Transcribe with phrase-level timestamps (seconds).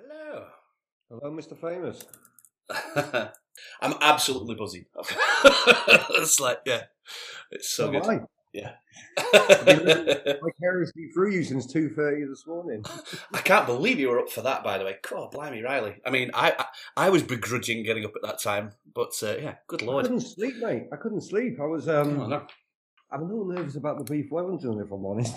[0.00, 0.44] Hello.
[1.08, 1.58] Hello, Mr.
[1.58, 2.04] Famous.
[3.82, 4.86] I'm absolutely buzzing.
[5.44, 6.84] it's like, yeah,
[7.50, 8.06] it's so good.
[8.06, 8.20] I?
[8.52, 8.72] Yeah.
[10.42, 12.84] Vicariously through you since two thirty this morning.
[13.34, 14.96] I can't believe you were up for that, by the way.
[15.08, 15.96] God, blimey, Riley.
[16.06, 16.64] I mean, I I,
[17.06, 20.06] I was begrudging getting up at that time, but uh, yeah, good lord.
[20.06, 20.88] I couldn't sleep, mate.
[20.92, 21.60] I couldn't sleep.
[21.60, 22.46] I was um, Oh, no.
[23.12, 25.36] I'm a little nervous about the beef Wellington, if I'm honest.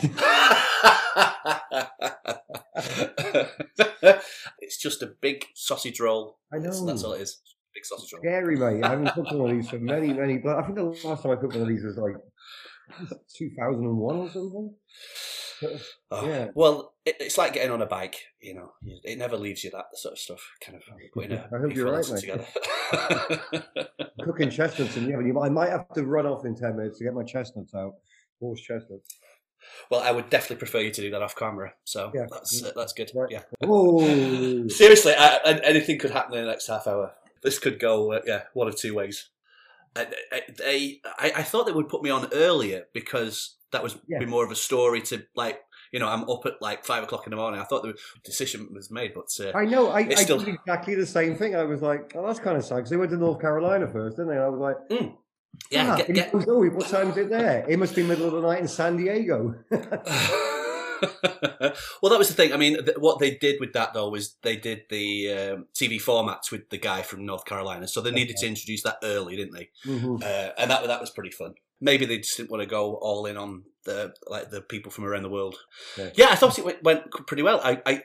[4.59, 6.39] it's just a big sausage roll.
[6.51, 6.65] I know.
[6.69, 7.41] It's- that's all it is.
[7.73, 8.21] Big sausage roll.
[8.21, 8.83] Scary, mate.
[8.83, 10.37] I haven't cooked one of these for many, many.
[10.37, 12.15] But I think the last time I cooked one of these was like
[13.35, 14.75] 2001 or something.
[16.11, 16.47] Oh, Yeah.
[16.53, 18.15] Well, it, it's like getting on a bike.
[18.41, 18.73] You know,
[19.03, 20.41] it never leaves you that sort of stuff.
[20.63, 22.19] Kind of putting a I hope you're right, mate.
[22.19, 22.45] together.
[24.23, 26.99] Cooking chestnuts, and yeah, but you- I might have to run off in 10 minutes
[26.99, 27.93] to get my chestnuts out.
[28.39, 29.15] Horse chestnuts.
[29.89, 31.73] Well, I would definitely prefer you to do that off camera.
[31.83, 32.25] So Yeah.
[32.31, 33.11] that's uh, that's good.
[33.15, 33.29] Right.
[33.31, 33.41] Yeah.
[34.69, 37.13] Seriously, I, I, anything could happen in the next half hour.
[37.41, 39.29] This could go, uh, yeah, one of two ways.
[39.95, 44.19] I, I, they, I, thought they would put me on earlier because that was Yeah.
[44.19, 45.59] be more of a story to like,
[45.91, 47.59] you know, I'm up at like five o'clock in the morning.
[47.59, 49.89] I thought the decision was made, but uh, I know.
[49.89, 51.55] I, I still- did exactly the same thing.
[51.55, 54.17] I was like, oh, that's kind of sad because they went to North Carolina first,
[54.17, 54.35] didn't they?
[54.37, 54.77] And I was like,
[55.69, 55.97] yeah, ah.
[55.97, 57.65] get, get, oh, what time is it there?
[57.67, 59.55] It must be middle of the night in San Diego.
[62.01, 62.53] well, that was the thing.
[62.53, 66.01] I mean, th- what they did with that though was they did the um, TV
[66.01, 69.53] formats with the guy from North Carolina, so they needed to introduce that early, didn't
[69.53, 69.69] they?
[69.85, 70.21] Mhm.
[70.21, 71.55] Uh, and that that was pretty fun.
[71.81, 75.05] Maybe they just didn't want to go all in on the like the people from
[75.05, 75.55] around the world.
[75.97, 76.09] Yeah.
[76.15, 77.59] Yeah, I thought it went, went pretty well.
[77.63, 78.03] I, I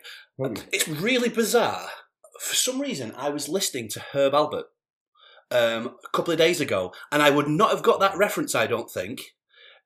[0.72, 1.88] it's really bizarre.
[2.40, 4.64] For some reason, I was listening to Herb Alpert
[5.50, 8.54] um, a couple of days ago, and I would not have got that reference.
[8.54, 9.20] I don't think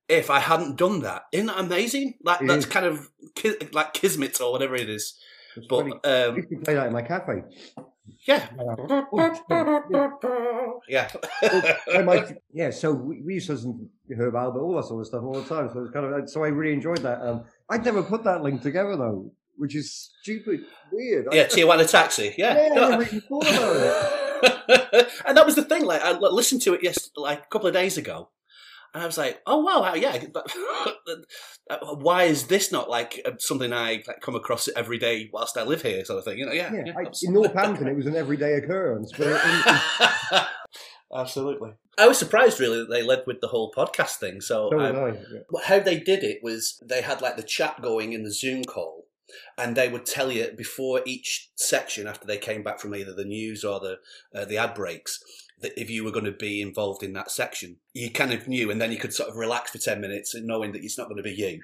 [0.08, 1.22] if I hadn't done that.
[1.32, 2.14] Isn't that amazing?
[2.22, 2.72] Like It that's is.
[2.72, 5.18] kind of ki- like kismet or whatever it is.
[5.56, 5.92] It's But funny.
[6.04, 7.42] Um, to play that in my cafe.
[8.26, 8.46] yeah,
[10.88, 11.08] yeah.
[11.42, 15.06] I yeah, so we, we used to listen to Herb Alpert, all that sort of
[15.06, 15.68] stuff all the time.
[15.72, 17.20] So it's kind of so I really enjoyed that.
[17.20, 20.60] Um, I'd never put that link together though, which is stupid,
[20.90, 21.28] weird.
[21.32, 22.34] Yeah, Tijuana Taxi.
[22.36, 24.28] Yeah, yeah, I never even thought about it.
[25.26, 25.84] and that was the thing.
[25.84, 28.30] Like I listened to it yes, like a couple of days ago,
[28.94, 30.50] and I was like, "Oh wow, yeah." but-
[31.94, 35.82] Why is this not like something I like, come across every day whilst I live
[35.82, 36.38] here, sort of thing?
[36.38, 36.72] You know, yeah.
[36.72, 37.32] Yeah, yeah, I, in.
[37.32, 40.42] Northampton, it was an everyday occurrence, but it,
[41.14, 41.70] absolutely.
[41.98, 44.40] I was surprised, really, that they led with the whole podcast thing.
[44.40, 45.08] So, so um, I.
[45.08, 45.60] Yeah.
[45.64, 49.01] How they did it was they had like the chat going in the Zoom call,
[49.56, 53.24] and they would tell you before each section after they came back from either the
[53.24, 53.98] news or the
[54.34, 55.20] uh, the ad breaks
[55.60, 58.70] that if you were going to be involved in that section, you kind of knew,
[58.70, 61.16] and then you could sort of relax for ten minutes, knowing that it's not going
[61.16, 61.60] to be you.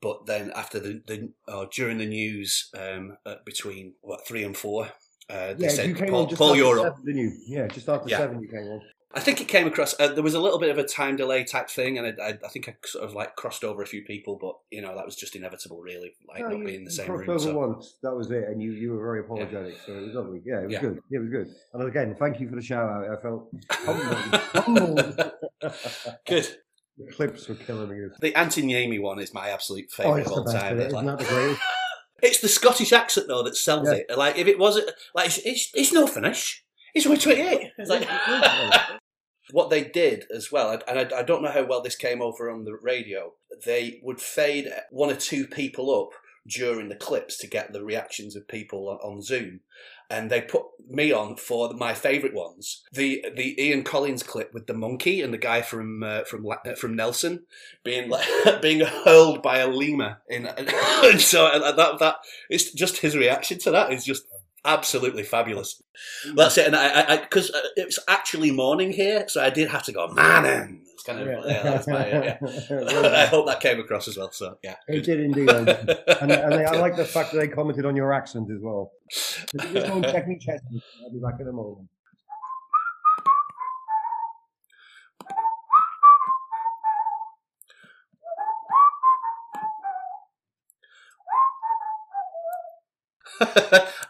[0.00, 4.56] But then after the, the or during the news um, uh, between what three and
[4.56, 4.90] four,
[5.30, 6.84] uh, they Yeah, said Paul, Paul after Europe.
[6.94, 7.32] seven, didn't you?
[7.46, 8.18] Yeah, just after Yeah.
[8.18, 8.80] seven you came on.
[9.14, 9.98] I think it came across.
[9.98, 12.28] Uh, there was a little bit of a time delay type thing, and I, I,
[12.44, 15.06] I think I sort of like crossed over a few people, but you know that
[15.06, 17.28] was just inevitable, really, like No, not being in the same room.
[17.30, 17.54] over So.
[17.56, 20.42] once, that was it, and you, you were very apologetic, so it was lovely.
[20.44, 20.80] Yeah, it was Yeah.
[20.80, 21.00] good.
[21.10, 21.54] Yeah, it was good.
[21.72, 23.08] And again, thank you for the shout out.
[23.10, 23.48] I felt
[24.50, 25.32] humbled.
[26.26, 26.56] Good.
[26.98, 28.08] the clips were killing me.
[28.20, 30.80] The Antti Niemi one is my absolute Oh, favourite it's of the all time.
[30.80, 31.60] Isn't that the greatest?
[32.22, 34.00] it's the Scottish accent though that sells Yeah.
[34.08, 34.18] it.
[34.18, 36.64] Like if it wasn't like it's, it's, it's no finish.
[36.94, 37.72] It's only twenty eight.
[37.78, 38.08] It's like
[39.50, 42.50] what they did as well, and I, I don't know how well this came over
[42.50, 43.32] on the radio.
[43.64, 46.10] They would fade one or two people up
[46.48, 49.60] during the clips to get the reactions of people on, on Zoom,
[50.10, 52.82] and they put me on for my favourite ones.
[52.92, 56.74] The the Ian Collins clip with the monkey and the guy from uh, from uh,
[56.74, 57.44] from Nelson
[57.84, 58.26] being like
[58.62, 62.16] being hurled by a lemur in, and so that that
[62.48, 64.24] it's just his reaction to that is just
[64.68, 65.82] absolutely fabulous.
[66.34, 69.92] That's it, and I because it was actually morning here, so I did have to
[69.92, 70.82] go man.
[70.92, 72.38] It's kind of yeah, that's my uh, yeah.
[73.22, 74.30] I hope that came across as well.
[74.32, 75.48] So yeah, It did indeed.
[76.20, 78.90] And, and, they, I like the fact that they commented on your accent as well.
[79.10, 80.38] So just check me.
[81.04, 81.88] I'll be back in a moment.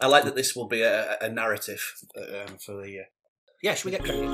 [0.01, 1.81] I like that this will be a, a narrative
[2.17, 3.05] um, for the.
[3.61, 4.29] Yeah, should we get cracking?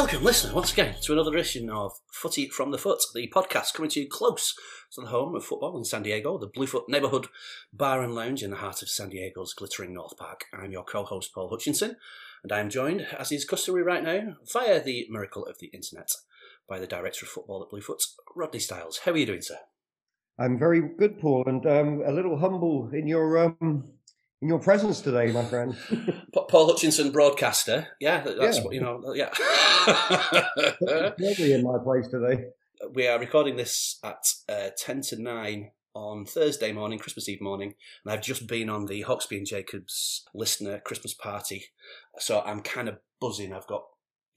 [0.00, 3.90] Welcome, listener, once again to another edition of Footy from the Foot, the podcast coming
[3.90, 4.54] to you close
[4.94, 7.26] to the home of football in San Diego, the Bluefoot Neighborhood
[7.70, 10.46] Bar and Lounge in the heart of San Diego's glittering North Park.
[10.54, 11.96] I'm your co-host Paul Hutchinson,
[12.42, 16.08] and I'm joined, as is customary right now, via the miracle of the internet,
[16.66, 18.00] by the director of football at Bluefoot,
[18.34, 19.00] Rodney Styles.
[19.04, 19.58] How are you doing, sir?
[20.38, 23.84] I'm very good, Paul, and um, a little humble in your um,
[24.42, 25.76] in your presence today, my friend.
[26.32, 27.88] Paul Hutchinson, broadcaster.
[28.00, 28.64] Yeah, that's yeah.
[28.64, 29.14] what you know.
[29.14, 29.30] Yeah,
[31.18, 32.46] lovely in my place today.
[32.94, 37.74] We are recording this at uh, ten to nine on Thursday morning, Christmas Eve morning,
[38.02, 41.66] and I've just been on the Hawksbee and Jacobs listener Christmas party,
[42.18, 43.52] so I'm kind of buzzing.
[43.52, 43.82] I've got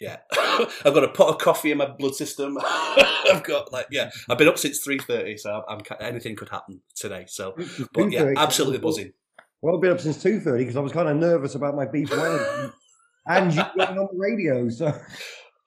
[0.01, 2.57] yeah, I've got a pot of coffee in my blood system.
[2.61, 6.81] I've got like yeah, I've been up since three thirty, so I'm, anything could happen
[6.95, 7.23] today.
[7.29, 7.55] So,
[7.93, 9.13] but yeah, absolutely buzzing.
[9.63, 11.85] Well, I've been up since two thirty because I was kind of nervous about my
[11.85, 12.73] beef wellington,
[13.27, 14.67] and you going on the radio.
[14.67, 14.93] So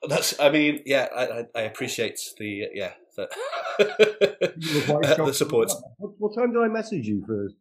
[0.06, 3.26] that's, I mean, yeah, I, I appreciate the yeah the,
[3.78, 5.72] the support.
[5.96, 7.54] What, what, time did I message you first?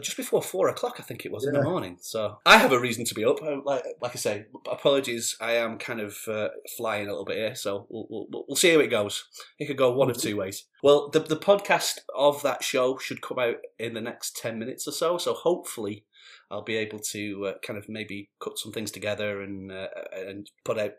[0.00, 1.50] Just before four o'clock, I think it was yeah.
[1.50, 1.98] in the morning.
[2.00, 3.40] So I have a reason to be up.
[3.64, 5.36] Like, like I say, apologies.
[5.40, 8.72] I am kind of uh, flying a little bit here, so we'll, we'll, we'll, see
[8.72, 9.24] how it goes.
[9.58, 10.66] It could go one of two ways.
[10.82, 14.86] Well, the the podcast of that show should come out in the next ten minutes
[14.86, 15.18] or so.
[15.18, 16.04] So hopefully,
[16.50, 20.50] I'll be able to uh, kind of maybe cut some things together and uh, and
[20.64, 20.92] put out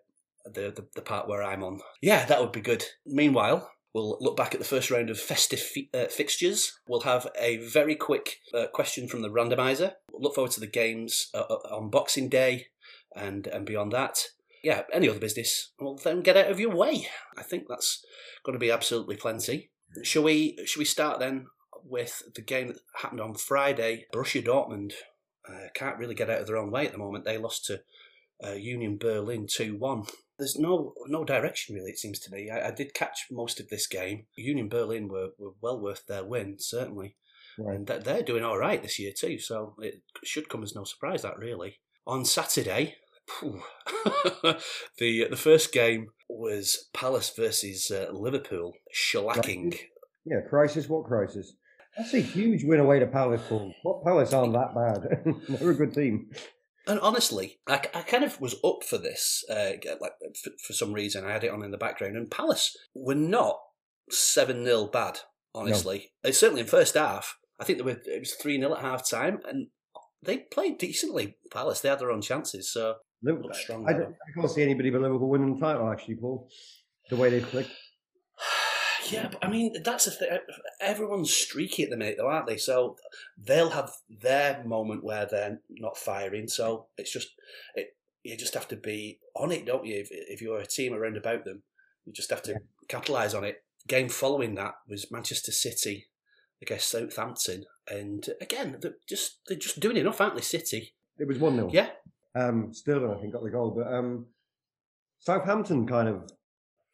[0.46, 1.80] the, the, the part where I'm on.
[2.02, 2.84] Yeah, that would be good.
[3.06, 6.80] Meanwhile, We'll look back at the first round of festive fi- uh, fixtures.
[6.88, 9.94] We'll have a very quick uh, question from the randomizer.
[10.12, 12.68] We'll look forward to the games uh, uh, on Boxing Day
[13.16, 14.20] and, and beyond that.
[14.64, 17.08] Yeah, any other business, well, then get out of your way.
[17.40, 18.06] I think that's
[18.44, 19.72] going to be absolutely plenty.
[20.04, 20.60] Shall we?
[20.68, 21.48] Shall we start then
[21.84, 24.06] with the game that happened on Friday?
[24.14, 24.94] Borussia Dortmund
[25.50, 27.26] uh, can't really get out of their own way at the moment.
[27.26, 27.82] They lost to
[28.46, 30.04] uh, Union Berlin two one
[30.38, 31.92] there's no no direction really.
[31.92, 32.50] It seems to me.
[32.50, 34.26] I, I, did catch most of this game.
[34.36, 37.16] Union Berlin were, were well worth their win, certainly,
[37.58, 37.76] right.
[37.76, 39.40] and they're doing all right this year too.
[39.40, 41.80] So it should come as no surprise that really.
[42.06, 42.96] On Saturday,
[43.42, 49.78] the the first game was Palace versus uh, Liverpool, shellacking.
[50.26, 50.88] Yeah, crisis.
[50.88, 51.54] What crisis?
[51.98, 53.42] That's a huge win away to Palace.
[53.50, 53.74] Paul.
[53.82, 55.36] What Palace aren't that bad.
[55.60, 56.30] They're a good team.
[56.88, 60.94] And honestly, I, I kind of was up for this, uh, like for, for, some
[60.94, 61.26] reason.
[61.26, 63.60] I had it on in the background, and Palace were not
[64.10, 65.20] seven 0 bad.
[65.54, 66.32] Honestly, no.
[66.32, 68.00] certainly in first half, I think they were.
[68.06, 69.68] It was three 0 at half time, and
[70.24, 71.38] they played decently.
[71.52, 73.88] Palace, they had their own chances, so Liverpool, strong.
[73.88, 74.06] I, I,
[74.36, 75.90] can't see anybody but Liverpool winning the title.
[75.90, 76.50] Actually, Paul,
[77.10, 77.68] the way they played.
[79.12, 80.30] Yeah, but I mean that's the thing.
[80.82, 82.58] Everyone's streaky at the minute, though, aren't they?
[82.58, 82.98] So
[83.38, 86.48] they'll have their moment where they're not firing.
[86.48, 87.30] So it's just
[87.76, 89.96] it, you just have to be on it, don't you?
[90.00, 91.64] If, if you're a team around about them,
[92.06, 92.58] you just have to yeah.
[92.88, 93.64] capitalise on it.
[93.88, 96.08] Game following that was Manchester City
[96.62, 100.42] against Southampton, and again, they're just they're just doing enough, aren't they?
[100.42, 100.94] City.
[101.20, 101.90] It was one 0 Yeah.
[102.36, 104.28] Um, Sterling, I think, got the goal, but um,
[105.20, 106.30] Southampton kind of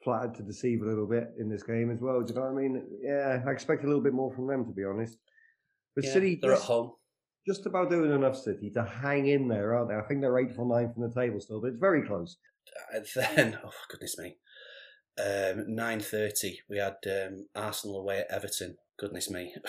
[0.04, 2.22] flattered to deceive a little bit in this game as well.
[2.22, 2.84] Do you know what I mean?
[3.02, 5.18] Yeah, I expect a little bit more from them, to be honest.
[5.96, 6.92] But yeah, City, they're just, at home.
[7.48, 9.96] Just about doing enough, City, to hang in there, aren't they?
[9.96, 12.38] I think they're eighth or ninth from the table still, but it's very close.
[12.94, 14.38] And then, oh goodness me,
[15.20, 18.78] um, nine thirty, we had um, Arsenal away at Everton.
[18.98, 19.54] Goodness me,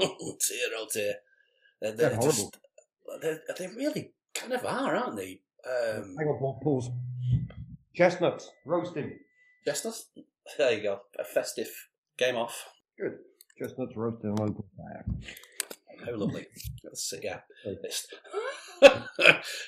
[0.00, 1.14] dear oh dear,
[1.80, 2.56] they're, they're, they're just,
[3.20, 5.40] they're, they really kind of are, aren't they?
[5.66, 6.90] Um, Hang on, pause.
[7.94, 9.18] Chestnuts roasting.
[9.66, 10.06] Chestnuts?
[10.56, 11.00] There you go.
[11.18, 11.68] A festive
[12.16, 12.64] game off.
[12.98, 13.18] Good.
[13.58, 15.04] Chestnuts roasted on open fire.
[16.04, 16.46] How lovely.
[16.82, 17.40] Let's see, yeah.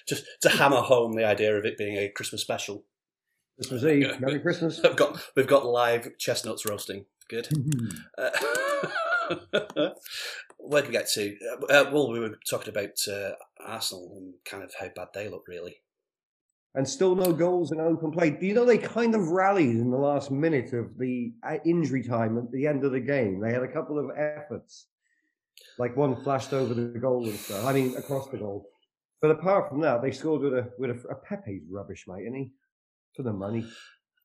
[0.09, 2.85] Just to hammer home the idea of it being a Christmas special.
[3.57, 4.19] Christmas Eve.
[4.19, 4.81] Merry Christmas.
[4.83, 7.05] We've got, we've got live chestnuts roasting.
[7.29, 7.49] Good.
[8.19, 8.31] uh,
[10.57, 11.37] where did we get to?
[11.69, 15.47] Uh, well, we were talking about uh, Arsenal and kind of how bad they look,
[15.47, 15.82] really
[16.75, 18.31] and still no goals in open play.
[18.31, 22.03] Do you know they kind of rallied in the last minute of the uh, injury
[22.03, 23.41] time at the end of the game?
[23.41, 24.87] They had a couple of efforts,
[25.79, 27.65] like one flashed over the goal and stuff.
[27.67, 28.69] I mean, across the goal.
[29.21, 32.35] But apart from that, they scored with a with a, a Pepe's rubbish, mate, isn't
[32.35, 32.51] he?
[33.15, 33.67] For the money.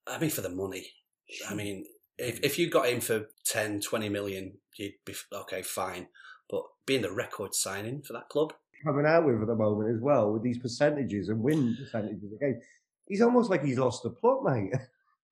[0.08, 0.88] I mean, for the money.
[1.50, 1.86] I mean,
[2.18, 6.08] if if you got him for 10, 20 million, you'd be okay, fine.
[6.50, 10.02] But being the record signing for that club, coming out with at the moment as
[10.02, 12.62] well, with these percentages and win percentages again.
[13.08, 14.74] He's almost like he's lost the plot, mate.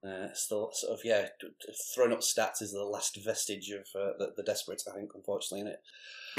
[0.06, 1.26] Uh, still, sort of, yeah,
[1.96, 5.62] throwing up stats is the last vestige of uh, the, the desperate, I think, unfortunately,
[5.62, 5.82] in it.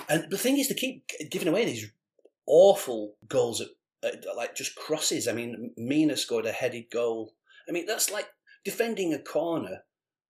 [0.09, 1.91] And the thing is, to keep giving away these
[2.47, 3.69] awful goals at,
[4.05, 5.27] at, like just crosses.
[5.27, 7.35] I mean, Mina scored a headed goal.
[7.69, 8.29] I mean, that's like
[8.65, 9.83] defending a corner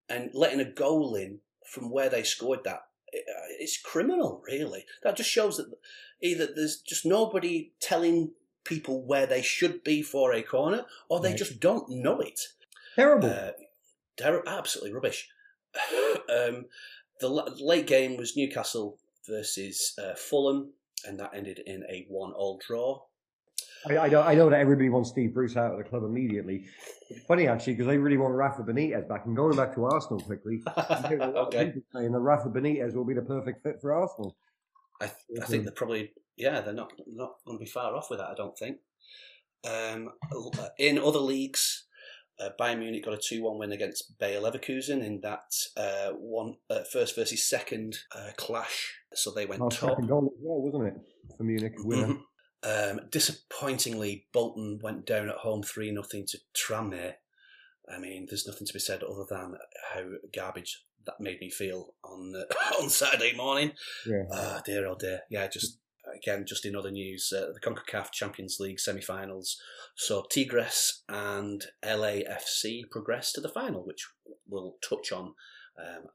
[0.09, 2.81] and letting a goal in from where they scored that.
[3.27, 4.85] Uh, It's criminal, really.
[5.03, 5.71] That just shows that
[6.21, 8.31] either there's just nobody telling
[8.63, 11.37] people where they should be for a corner, or they Right.
[11.37, 12.39] just don't know it.
[12.95, 13.29] Terrible.
[13.29, 13.51] Uh,
[14.17, 15.29] they're absolutely rubbish.
[16.29, 16.65] um,
[17.19, 18.97] the l- late game was Newcastle
[19.27, 20.73] versus uh, Fulham,
[21.05, 23.03] and that ended in a one-all draw.
[23.89, 26.65] I, I know, I know that everybody wants Steve Bruce out of the club immediately.
[27.09, 29.25] It's funny actually because they really want Rafa Benitez back.
[29.25, 32.49] And going back to Arsenal quickly, I'm hearing a lot of okay, saying that Rafa
[32.49, 34.35] Benitez will be the perfect fit for Arsenal.
[35.01, 38.09] I, th- I think they're probably yeah they're not not going to be far off
[38.09, 38.29] with that.
[38.29, 38.77] I don't think.
[39.67, 40.11] Um,
[40.77, 41.85] in other leagues,
[42.39, 46.83] uh, Bayern Munich got a two-one win against Bayer Leverkusen in that uh, one uh,
[46.91, 48.95] first versus second uh, clash.
[49.13, 49.97] So they went Our top.
[50.07, 50.95] goal as well, wasn't it,
[51.37, 51.73] for Munich?
[51.79, 52.17] Winner.
[52.67, 57.13] Um, disappointingly, Bolton went down at home three nothing to Tranmere.
[57.89, 59.55] I mean, there's nothing to be said other than
[59.93, 60.03] how
[60.35, 63.71] garbage that made me feel on uh, on Saturday morning.
[64.05, 64.23] Yeah.
[64.33, 65.21] Ah, dear, oh dear.
[65.29, 65.79] Yeah, just
[66.13, 69.57] again, just in other news, uh, the Concacaf Champions League semi-finals.
[69.95, 74.07] So Tigres and LAFC progressed to the final, which
[74.47, 75.33] we'll touch on
[75.79, 76.05] um,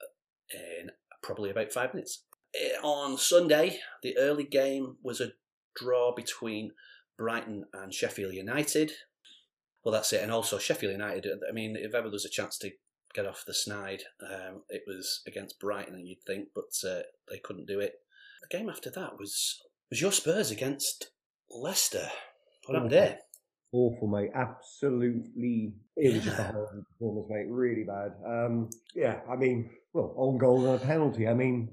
[0.53, 0.91] in
[1.23, 2.25] probably about five minutes.
[2.55, 5.33] Eh, On Sunday, the early game was a
[5.75, 6.73] draw between
[7.19, 8.93] Brighton and Sheffield United.
[9.85, 10.23] Well, that's it.
[10.23, 11.29] And also Sheffield United.
[11.49, 12.71] I mean, if ever there's a chance to
[13.15, 17.67] get off the snide, um, it was against Brighton, you'd think, but uh, they couldn't
[17.67, 17.95] do it.
[18.43, 19.61] The game after that was
[19.91, 21.11] was your Spurs against
[21.51, 22.09] Leicester.
[22.65, 23.19] What happened there?
[23.73, 24.31] Awful, mate.
[24.35, 25.75] Absolutely.
[25.97, 27.47] It was just a horrible performance, mate.
[27.51, 28.13] Really bad.
[28.27, 31.29] Um, yeah, I mean, well, on goal and a penalty.
[31.29, 31.69] I mean,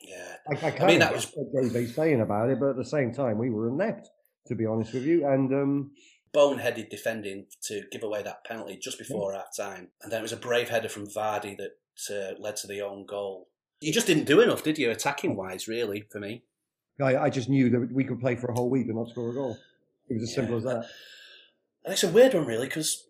[0.00, 2.84] Yeah, I, I can't mean, that was what Jose's saying about it, but at the
[2.84, 4.10] same time, we were inept,
[4.46, 5.26] to be honest with you.
[5.26, 5.90] And um,
[6.34, 9.88] boneheaded defending to give away that penalty just before half time.
[10.02, 11.72] And then it was a brave header from Vardy that
[12.10, 13.48] uh, led to the own goal.
[13.80, 16.42] You just didn't do enough, did you, attacking wise, really, for me?
[17.00, 19.30] I, I just knew that we could play for a whole week and not score
[19.30, 19.56] a goal.
[20.08, 20.84] It was as simple as that.
[21.84, 23.06] And it's a weird one, really, because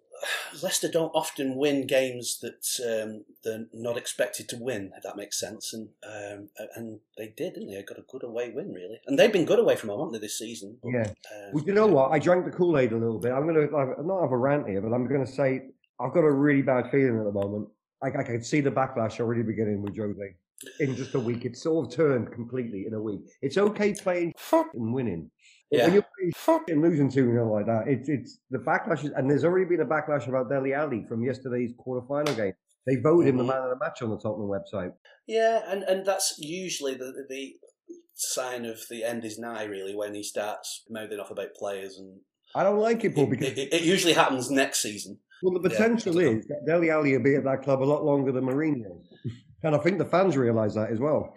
[0.63, 5.39] Leicester don't often win games that um, they're not expected to win, if that makes
[5.41, 5.73] sense.
[5.73, 7.77] And um, and they did, didn't they?
[7.77, 9.01] They got a good away win, really.
[9.07, 10.79] And they've been good away from home, haven't they, this season?
[10.83, 11.03] But, Yeah.
[11.09, 12.11] um, Well, you know what?
[12.13, 13.33] I drank the Kool Aid a little bit.
[13.33, 15.63] I'm going to I've- not have a rant here, but I'm going to say
[15.99, 17.69] I've got a really bad feeling at the moment.
[18.03, 20.35] I, I can see the backlash already beginning with Jose.
[20.81, 23.21] In just a week, it's sort of turned completely in a week.
[23.41, 24.35] It's okay playing
[24.75, 25.31] and winning.
[25.71, 25.85] Yeah.
[25.85, 29.45] When you're fucking losing 2 0 like that, it's it's the backlash, is, and there's
[29.45, 32.55] already been a backlash about Dele Alli from yesterday's quarterfinal game.
[32.87, 33.49] They voted him the Mhm.
[33.49, 34.93] man of the match on the Tottenham website.
[35.27, 37.55] Yeah, and, and that's usually the, the
[38.15, 41.99] sign of the end is nigh, really, when he starts mouthing off about players.
[41.99, 42.21] And
[42.55, 45.19] I don't like it, Paul, because it, it usually happens next season.
[45.43, 48.05] Well, the potential I is that Dele Alli will be at that club a lot
[48.05, 49.03] longer than Mourinho.
[49.63, 51.35] and I think the fans realise that as well.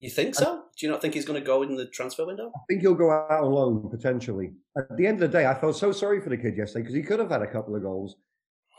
[0.00, 0.62] You think so?
[0.78, 2.52] Do you not think he's going to go in the transfer window?
[2.54, 4.52] I think he'll go out on loan, potentially.
[4.76, 6.94] At the end of the day, I felt so sorry for the kid yesterday because
[6.94, 8.16] he could have had a couple of goals.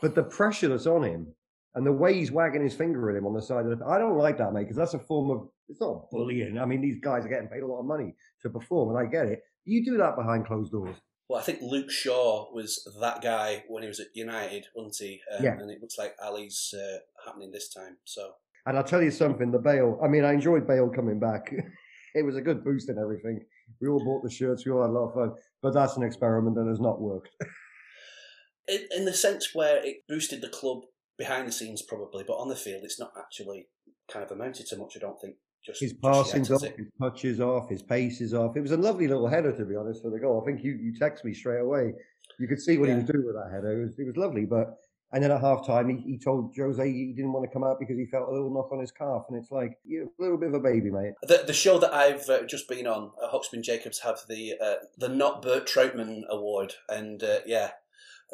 [0.00, 1.34] But the pressure that's on him
[1.74, 3.84] and the way he's wagging his finger at him on the side of the...
[3.84, 5.48] I don't like that, mate, because that's a form of...
[5.68, 6.58] It's not bullying.
[6.58, 9.10] I mean, these guys are getting paid a lot of money to perform, and I
[9.10, 9.42] get it.
[9.64, 10.96] You do that behind closed doors.
[11.28, 15.20] Well, I think Luke Shaw was that guy when he was at United, wasn't he?
[15.36, 15.58] Um, Yeah.
[15.58, 17.98] And it looks like Alli's uh, happening this time.
[18.04, 18.32] So
[18.64, 21.52] And I'll tell you something, the Bale, I mean, I enjoyed Bale coming back.
[22.14, 23.40] it was a good boost and everything.
[23.80, 25.32] We all bought the shirts, we all had a lot of fun.
[25.62, 27.30] But that's an experiment that has not worked.
[28.68, 30.82] in, in the sense where it boosted the club
[31.18, 33.66] behind the scenes, probably, but on the field, it's not actually
[34.10, 34.94] kind of amounted to much.
[34.96, 35.36] I don't think.
[35.66, 36.76] Just His passing's off, it?
[36.78, 38.56] his touches off, his pace is off.
[38.56, 40.40] It was a lovely little header, to be honest, for the goal.
[40.40, 41.92] I think you, you text me straight away.
[42.38, 42.94] You could see what Yeah.
[42.94, 43.80] he was doing with that header.
[43.82, 44.44] It was, it was lovely.
[44.46, 44.76] But
[45.12, 47.78] and then at half time, he, he told Jose he didn't want to come out
[47.80, 49.24] because he felt a little knock on his calf.
[49.28, 51.14] And it's like, you're a little bit of a baby, mate.
[51.22, 54.54] The, the show that I've uh, just been on, uh, Hawksbee and Jacobs have the
[54.62, 57.70] uh, the not Bert Trautmann Award, and uh, yeah,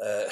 [0.03, 0.25] uh,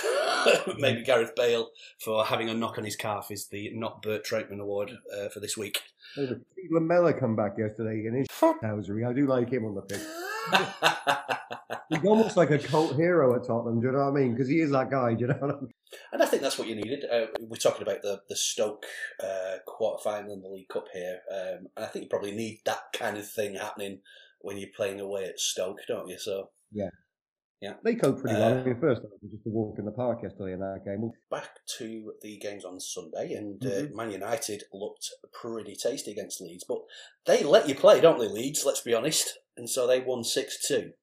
[0.77, 1.69] maybe Gareth Bale
[1.99, 5.39] for having a knock on his calf is the not Bert Trautmann Award uh, for
[5.39, 5.81] this week.
[6.15, 9.07] The- Steve Lamela come back yesterday in his housery.
[9.07, 10.01] I do like him on the pitch.
[11.89, 13.79] He's almost like a cult hero at Tottenham.
[13.79, 14.33] Do you know what I mean?
[14.33, 15.13] Because he is that guy.
[15.13, 15.71] Do you know what I mean?
[16.11, 17.05] And I think that's what you needed.
[17.11, 18.85] Uh, we're talking about the the Stoke
[19.23, 22.61] uh, quarter final in the League Cup here, um, and I think you probably need
[22.65, 23.99] that kind of thing happening
[24.39, 26.17] when you're playing away at Stoke, don't you?
[26.17, 26.49] So
[27.83, 28.57] They coped pretty well.
[28.57, 30.81] Uh, I mean, first it was just a walk in the park yesterday in that
[30.85, 31.11] game.
[31.31, 33.91] back to the games on Sunday, and Mhm.
[33.91, 36.79] uh, Man United looked pretty tasty against Leeds, but
[37.25, 38.65] they let you play, don't they, Leeds?
[38.65, 40.93] Let's be honest, and so they won six two.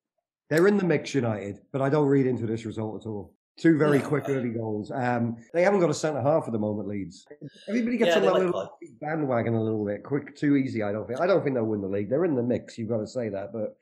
[0.49, 3.35] They're in the mix, United, but I don't read into this result at all.
[3.57, 4.09] Two very Yeah.
[4.09, 4.91] quick early goals.
[4.91, 7.27] Um, they haven't got a centre half at the moment, Leeds.
[7.69, 10.83] Everybody gets Yeah, on that like little bandwagon a little bit quick, too easy.
[10.83, 11.21] I don't think.
[11.21, 12.09] I don't think they'll win the league.
[12.09, 12.79] They're in the mix.
[12.79, 13.77] You've got to say that, but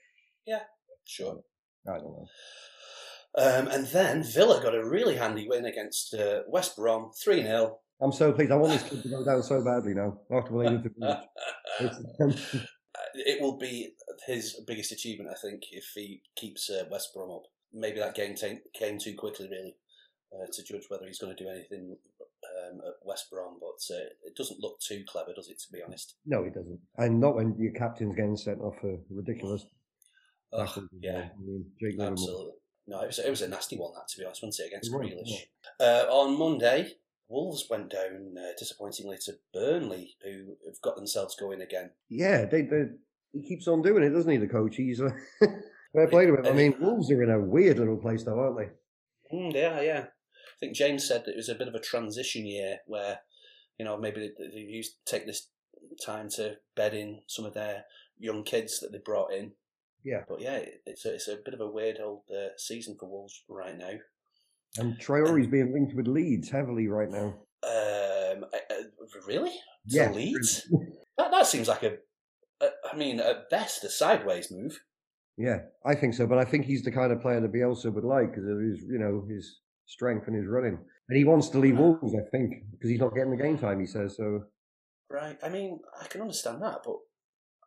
[0.46, 0.62] yeah,
[1.04, 1.42] Sure.
[1.88, 2.26] I don't know.
[3.36, 7.78] Um, and then Villa got a really handy win against uh, West Brom, 3 0.
[8.00, 8.52] I'm so pleased.
[8.52, 11.20] I want this kid to go down so badly now after we leave the
[11.80, 12.56] It's-
[13.14, 13.94] it will be
[14.26, 17.42] his biggest achievement, I think, if he keeps uh, West Brom up.
[17.72, 19.74] Maybe that game ta- came too quickly, really,
[20.32, 23.58] uh, to judge whether he's going to do anything um, at West Brom.
[23.60, 25.58] But uh, it doesn't look too clever, does it?
[25.60, 26.16] To be honest.
[26.24, 26.78] no, he doesn't.
[26.96, 29.66] And not when your captain's getting sent off for ridiculous.
[30.52, 31.28] As yeah.
[31.36, 31.66] I mean,
[32.00, 32.52] absolutely.
[32.86, 34.92] No, it was, it was a nasty one, that, to be honest, wasn't it, against
[34.92, 35.46] was, Grealish.
[35.78, 36.92] Uh, on Monday,
[37.28, 41.90] Wolves went down uh, disappointingly to Burnley, who have got themselves going again.
[42.08, 42.84] Yeah, they, they,
[43.32, 44.38] he keeps on doing it, doesn't he?
[44.38, 44.76] The coach.
[44.76, 45.10] He's uh,
[45.92, 46.46] fair play to him.
[46.46, 49.36] I mean, Wolves are in a weird little place, though, aren't they?
[49.36, 50.04] Mm, yeah, yeah.
[50.06, 53.20] I think James said that it was a bit of a transition year where,
[53.78, 55.50] you know, maybe they, they used take this
[56.04, 57.84] time to bed in some of their
[58.18, 59.52] young kids that they brought in.
[60.04, 60.22] Yeah.
[60.28, 63.42] But yeah, it's a, it's a bit of a weird old uh, season for Wolves
[63.48, 63.92] right now.
[64.76, 67.34] And Traore's being linked with Leeds heavily right now.
[67.64, 68.84] Um, uh,
[69.26, 69.50] really?
[69.50, 70.10] To Yeah.
[70.12, 70.68] Leeds?
[71.18, 71.94] That, that seems like a,
[72.60, 74.78] a, I mean, at best, a sideways move.
[75.36, 76.28] Yeah, I think so.
[76.28, 78.84] But I think he's the kind of player that Bielsa would like because of his,
[78.88, 80.78] you know, his strength and his running.
[81.08, 83.80] And he wants to leave Wolves, I think, because he's not getting the game time.
[83.80, 84.44] He says so.
[85.10, 85.36] Right.
[85.42, 86.96] I mean, I can understand that, but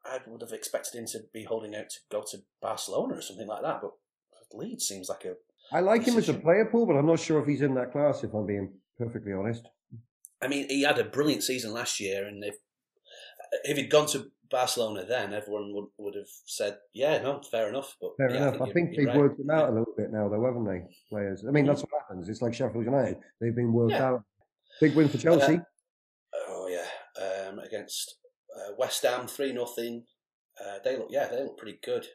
[0.06, 3.48] I would have expected him to be holding out to go to Barcelona or something
[3.48, 3.82] like that.
[3.82, 3.92] But
[4.54, 5.36] Leeds seems like a.
[5.74, 7.92] I like him as a player, Paul, but I'm not sure if he's in that
[7.92, 8.24] class.
[8.24, 9.68] If I'm being perfectly honest.
[10.42, 12.56] I mean, he had a brilliant season last year, and if
[13.64, 17.96] if he'd gone to Barcelona then, everyone would, would have said, "Yeah, no, fair enough."
[18.02, 18.62] But Fair yeah, enough.
[18.62, 19.18] I think you're they've right.
[19.18, 20.82] worked him out a little bit now, though, haven't they?
[21.10, 21.46] Players.
[21.48, 22.28] I mean, that's what happens.
[22.28, 23.18] It's like Sheffield United.
[23.40, 24.10] They've been worked Yeah.
[24.10, 24.24] out.
[24.82, 25.60] Big win for Chelsea.
[26.48, 28.16] Oh yeah, um, against
[28.72, 30.04] uh, West Ham, three nothing.
[30.60, 32.08] Uh, they look, yeah, they look pretty good.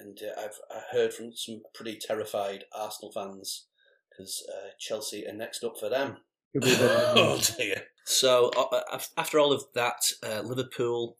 [0.00, 3.66] And uh, I've I heard from some pretty terrified Arsenal fans
[4.10, 6.16] because uh, Chelsea are next up for them.
[6.52, 7.82] Could be a bit of- oh dear.
[8.04, 11.16] So uh, after all of that, uh, Liverpool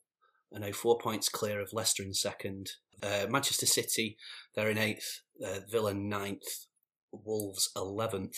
[0.52, 2.70] are now four points clear of Leicester in second.
[3.02, 4.16] Uh, Manchester City
[4.54, 5.20] they're in eighth.
[5.44, 6.66] Uh, Villa ninth.
[7.12, 8.36] Wolves eleventh.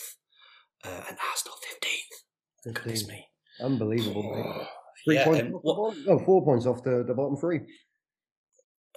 [0.85, 2.75] Uh, and Arsenal fifteenth.
[2.75, 3.25] Goodness me.
[3.61, 4.67] Unbelievable, mate.
[5.09, 7.61] Three Yeah, points and off what- no, four points off the, the bottom three.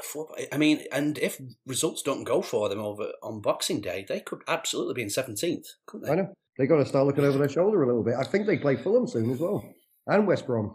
[0.03, 4.21] Four, I mean, and if results don't go for them over on Boxing Day, they
[4.21, 6.13] could absolutely be in seventeenth, couldn't they?
[6.13, 6.33] I know.
[6.59, 8.15] They got to start looking over their shoulder a little bit.
[8.19, 9.65] I think they play Fulham soon as well.
[10.07, 10.75] And West Brom.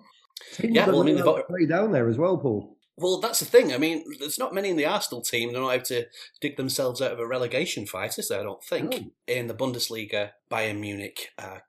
[0.54, 2.76] Teams Yeah, well, I mean, they've got- play down there as well, Paul.
[3.00, 3.74] Well, that's the thing.
[3.74, 6.06] I mean, there's not many in the Arsenal team that know how to
[6.42, 8.40] dig themselves out of a relegation fight, is there?
[8.40, 8.92] I don't think.
[8.92, 9.12] No.
[9.28, 11.64] In the Bundesliga, Bayern Munich are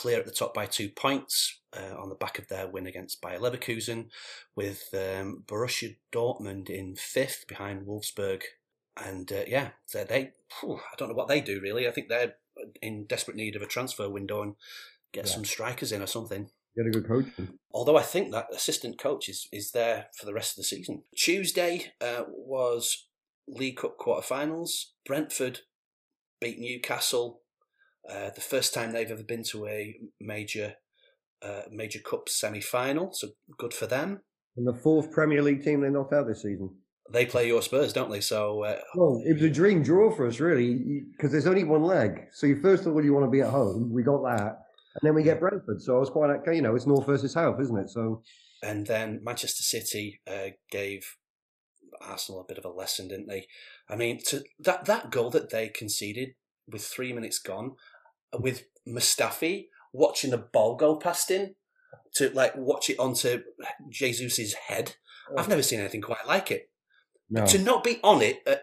[0.00, 3.20] clear at the top by two points uh, on the back of their win against
[3.20, 4.06] Bayer Leverkusen,
[4.56, 8.42] with um, Borussia Dortmund in fifth behind Wolfsburg.
[9.04, 11.86] And uh, yeah, so they, phew, I don't know what they do really.
[11.86, 12.34] I think they're
[12.80, 14.54] in desperate need of a transfer window and
[15.12, 15.32] get Yeah.
[15.32, 16.48] some strikers in or something.
[16.76, 17.26] Get a good coach.
[17.72, 21.02] Although I think that assistant coach is, is there for the rest of the season.
[21.14, 23.06] Tuesday uh, was
[23.46, 24.70] League Cup quarterfinals.
[25.04, 25.60] Brentford
[26.40, 27.42] beat Newcastle.
[28.08, 30.74] Uh, the first time they've ever been to a major
[31.42, 33.12] uh, major cup semi final.
[33.12, 34.20] So good for them.
[34.56, 36.70] And the fourth Premier League team they knocked out this season.
[37.12, 38.20] They play your Spurs, don't they?
[38.20, 41.82] So uh, Well, it was a dream draw for us, really, because there's only one
[41.82, 42.28] leg.
[42.32, 43.90] So you first of all, you want to be at home.
[43.92, 44.58] We got that,
[44.94, 45.82] and then we get Brentford.
[45.82, 47.90] So I was quite, you know, it's north versus south, isn't it?
[47.90, 48.22] So
[48.62, 51.16] and then Manchester City uh, gave
[52.00, 53.46] Arsenal a bit of a lesson, didn't they?
[53.88, 56.30] I mean, to that that goal that they conceded
[56.68, 57.76] with three minutes gone,
[58.38, 61.54] with Mustafi watching the ball go past him
[62.14, 63.42] to like watch it onto
[63.88, 64.96] Jesus's head.
[65.36, 66.70] I've never seen anything quite like it.
[67.28, 68.62] no, To not be on it at,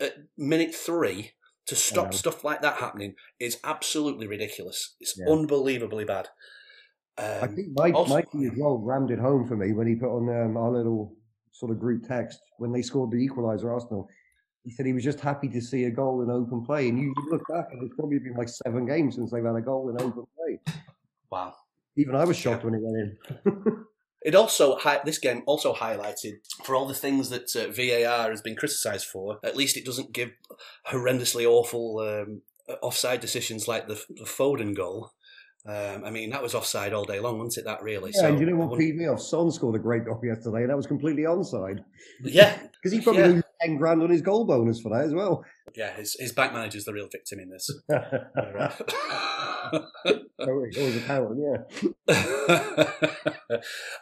[0.00, 1.32] at minute three
[1.66, 4.96] to stop stuff like that happening is absolutely ridiculous.
[4.98, 5.32] It's Yeah.
[5.32, 6.28] unbelievably bad.
[7.18, 9.94] I Um, think Mike, also- Mikey as well rammed it home for me when he
[9.94, 11.14] put on um, our little
[11.52, 13.70] sort of group text when they scored the equaliser.
[13.72, 14.08] Arsenal.
[14.64, 17.12] He said he was just happy to see a goal in open play, and you
[17.30, 20.00] look back, and it's probably been like seven games since they've had a goal in
[20.00, 20.60] open play.
[21.30, 21.54] wow.
[21.96, 23.84] Even I was shocked when it went in.
[24.24, 28.40] It also hi- this game also highlighted for all the things that uh, VAR has
[28.40, 29.40] been criticised for.
[29.42, 30.30] At least it doesn't give
[30.88, 32.42] horrendously awful um,
[32.82, 35.10] offside decisions like the, the Foden goal.
[35.66, 37.64] Um, I mean, that was offside all day long, wasn't it?
[37.68, 38.12] That really.
[38.14, 39.20] Yeah, and you know what peed me off?
[39.20, 41.84] Son scored a great goal yesterday, and that was completely onside
[42.22, 43.26] Yeah, because he probably Yeah.
[43.28, 45.44] lose ten grand on his goal bonus for that as well.
[45.74, 47.70] Yeah, his his bank manager's the real victim in this.
[50.40, 51.58] always, always a power, yeah.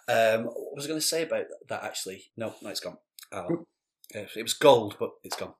[0.08, 1.84] um, what was I going to say about that?
[1.84, 2.96] Actually, no, no, it's gone.
[3.32, 3.66] Oh,
[4.12, 5.54] it was gold, but it's gone.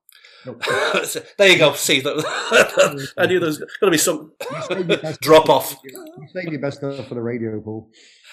[1.04, 1.74] so, there you go.
[1.74, 4.32] See, that, I knew there was going to be some
[5.20, 5.76] drop off.
[6.32, 7.88] Save your best stuff for the radio, Paul.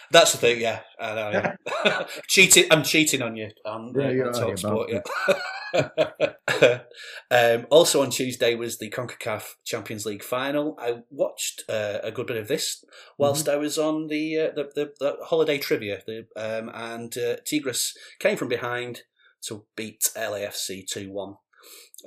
[0.10, 0.80] That's the thing, yeah.
[1.00, 1.56] I know, yeah.
[2.28, 5.02] cheating, I'm cheating on you on, Yeah, uh, on Talk Sport, yeah.
[5.74, 10.78] Um, also on Tuesday was the CONCACAF Champions League final.
[10.80, 12.84] I watched uh, a good bit of this
[13.18, 17.38] whilst I was on the, uh, the, the the holiday trivia, the, um, and uh,
[17.46, 19.02] Tigres came from behind
[19.44, 21.36] to beat LAFC two one.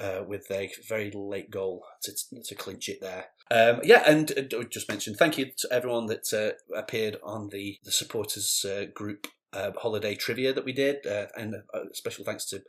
[0.01, 2.13] Uh, with a very late goal to,
[2.45, 3.27] to clinch it there.
[3.51, 7.77] Um, yeah, and uh, just mentioned thank you to everyone that uh, appeared on the
[7.83, 12.45] the supporters uh, group uh, holiday trivia that we did, uh, and uh, special thanks
[12.47, 12.63] to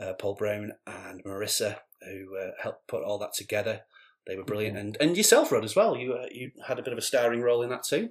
[0.00, 3.82] uh, Paul Brown and Marissa who uh, helped put all that together.
[4.26, 5.96] They were brilliant, and and yourself, Rod, as well.
[5.96, 8.10] You uh, you had a bit of a starring role in that too.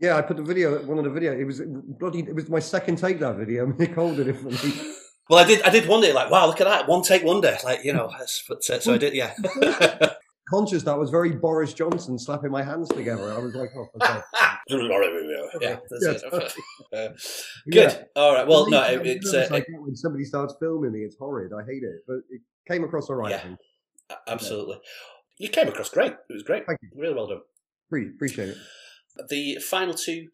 [0.00, 1.32] Yeah, I put the video, one of the video.
[1.32, 2.20] It was bloody.
[2.20, 3.66] It was my second take that video.
[3.78, 4.92] Nick holding it for me.
[5.30, 5.62] Well, I did.
[5.62, 8.10] I did wonder, like, wow, look at that, one take wonder, like you know.
[8.10, 9.32] That's, but, uh, so I did, yeah.
[10.48, 13.32] Conscious that was very Boris Johnson slapping my hands together.
[13.32, 14.20] I was like, oh, okay.
[14.68, 16.22] yeah, that's Yeah, it.
[16.30, 16.50] totally.
[16.92, 17.08] Uh,
[17.66, 17.88] Yeah.
[17.88, 18.06] good.
[18.16, 18.46] All right.
[18.46, 21.00] Well, no, it, it's uh, I get when somebody starts filming me.
[21.00, 21.52] It's horrid.
[21.52, 23.32] I hate it, but it came across all right.
[23.32, 23.42] I Yeah.
[23.42, 23.58] think.
[24.28, 24.76] absolutely.
[25.38, 26.12] You came across great.
[26.12, 26.66] It was great.
[26.66, 26.90] Thank you.
[26.94, 27.40] Really well done.
[27.90, 28.56] Pre- appreciate it.
[29.28, 30.28] The final two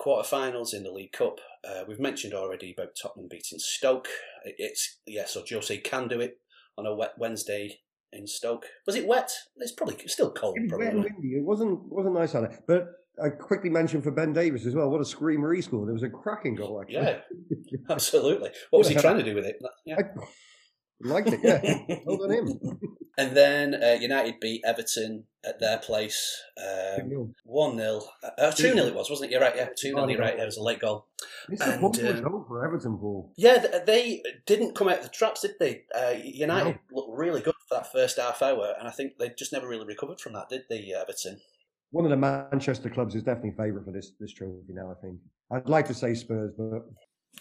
[0.00, 1.40] quarterfinals in the League Cup.
[1.66, 4.08] Uh, we've mentioned already about Tottenham beating Stoke.
[4.44, 6.38] It- It's yeah, so Jose can do it
[6.78, 7.80] on a wet Wednesday
[8.12, 8.66] in Stoke.
[8.86, 9.30] Was it wet?
[9.56, 10.56] It's probably it's still cold.
[10.58, 11.12] It was wet and Probably.
[11.20, 11.36] windy.
[11.38, 12.52] It wasn't wasn't nice on it.
[12.66, 12.88] But
[13.22, 14.90] I quickly mentioned for Ben Davies as well.
[14.90, 15.88] What a screamer he scored!
[15.88, 16.80] It was a cracking goal.
[16.80, 16.94] Actually.
[17.04, 17.18] Yeah,
[17.90, 18.50] absolutely.
[18.70, 19.56] What was he trying to do with it?
[19.84, 19.96] Yeah.
[20.00, 21.40] I liked it.
[21.42, 22.60] Yeah, well done him.
[23.18, 26.42] And then uh, United beat Everton at their place.
[26.58, 28.02] Um, One 0
[28.38, 29.32] uh, two 0 it was, wasn't it?
[29.32, 29.56] You're right.
[29.56, 30.36] Yeah, two 0 You're right.
[30.36, 31.06] Yeah, it was a late goal.
[31.48, 33.32] It's And, a positive um, for Everton, Paul.
[33.36, 35.84] Yeah, th- they didn't come out of the traps, did they?
[35.94, 39.52] Uh, United looked really good for that first half hour, and I think they just
[39.52, 41.40] never really recovered from that, did they, uh, Everton?
[41.90, 44.90] One of the Manchester clubs is definitely favourite for this this trophy now.
[44.90, 45.18] I think.
[45.52, 46.82] I'd like to say Spurs, but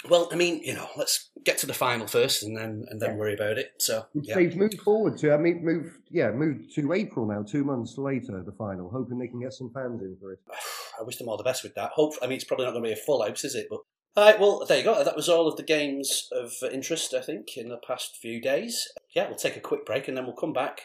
[0.09, 3.11] Well, I mean, you know, let's get to the final first, and then and then
[3.11, 3.15] Yeah.
[3.15, 3.73] worry about it.
[3.79, 5.33] So, yeah, they've moved forward to.
[5.33, 7.41] I mean, move yeah, moved to April now.
[7.43, 10.39] Two months later, the final, hoping they can get some fans in for it.
[10.99, 11.91] I wish them all the best with that.
[11.91, 13.67] Hope, I mean, it's probably not going to be a full house, is it?
[13.69, 13.79] But
[14.17, 15.03] all right, well, there you go.
[15.03, 18.87] That was all of the games of interest, I think, in the past few days.
[19.13, 20.83] Yeah, we'll take a quick break, and then we'll come back.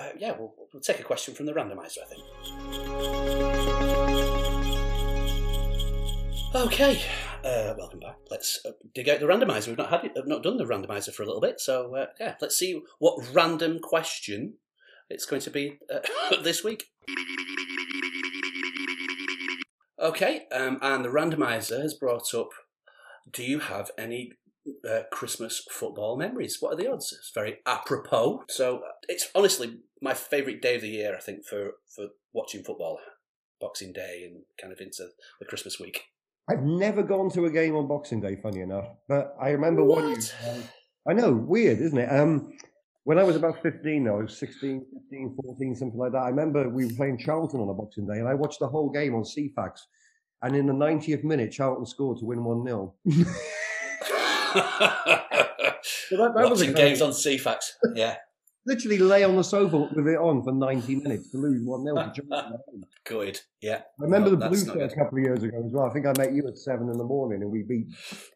[0.00, 3.32] Uh, yeah, we'll, we'll take a question from the randomizer, I think.
[6.54, 7.00] Okay,
[7.44, 8.16] uh, welcome back.
[8.42, 9.68] Let's uh, dig out the randomizer.
[9.68, 12.06] We've not had it, have not done the randomizer for a little bit, so uh,
[12.18, 14.54] yeah, let's see what random question
[15.08, 16.00] it's going to be uh,
[16.42, 16.86] this week.
[19.96, 22.48] Okay, um, and the randomizer has brought up:
[23.30, 24.32] Do you have any
[24.90, 26.56] uh, Christmas football memories?
[26.58, 27.12] What are the odds?
[27.16, 28.42] It's very apropos.
[28.48, 31.14] So it's honestly my favourite day of the year.
[31.16, 32.98] I think for for watching football,
[33.60, 36.06] Boxing Day and kind of into the Christmas week.
[36.50, 40.08] I've never gone to a game on Boxing Day, funny enough, but I remember one.
[40.08, 40.62] year, um,
[41.08, 42.08] I know, weird, isn't it?
[42.08, 42.52] Um,
[43.04, 46.22] when I was about 15, though, I was 16, 15, 14, something like that.
[46.22, 48.90] I remember we were playing Charlton on a Boxing Day, and I watched the whole
[48.90, 49.80] game on Ceefax.
[50.42, 52.94] And in the 90th minute, Charlton scored to win 1 0.
[56.12, 57.70] So that, that was a Watching kind games on Ceefax.
[57.94, 58.16] Yeah,
[58.66, 61.94] literally lay on the sofa with it on for 90 minutes to lose 1 0
[61.96, 62.84] to Charlton.
[63.04, 63.40] good.
[63.60, 63.82] Yeah.
[64.00, 65.86] I remember No, the Blues a couple of years ago as well.
[65.86, 67.86] I think I met you at seven in the morning and we beat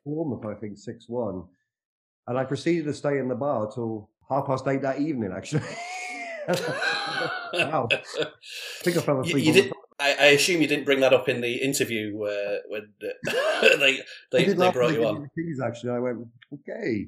[0.05, 1.45] Bournemouth, I think, 6 1.
[2.29, 5.63] And I proceeded to stay in the bar till half past eight that evening, actually.
[6.49, 7.89] wow.
[7.93, 7.99] I
[8.83, 9.45] think I fell asleep.
[9.45, 12.57] you on did- I, I assume you didn't bring that up in the interview uh,
[12.69, 15.23] when uh, they they, they brought you on.
[15.23, 15.93] the keys, actually.
[15.93, 16.19] I went,
[16.53, 17.07] okay,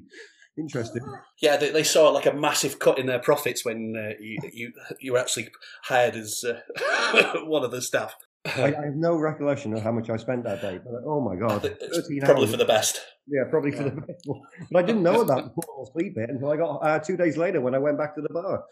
[0.59, 1.01] interesting.
[1.41, 4.73] Yeah, they, they saw like a massive cut in their profits when uh, you, you
[4.99, 5.49] you were actually
[5.83, 8.15] hired as uh, one of the staff.
[8.45, 11.35] I, I have no recollection of how much I spent that day, but oh my
[11.35, 11.65] God.
[11.65, 12.51] It's 13 probably hours.
[12.51, 13.01] for the best.
[13.27, 14.27] Yeah, probably for the best.
[14.71, 17.37] But I didn't know about the fall asleep bit until I got uh, two days
[17.37, 18.63] later when I went back to the bar.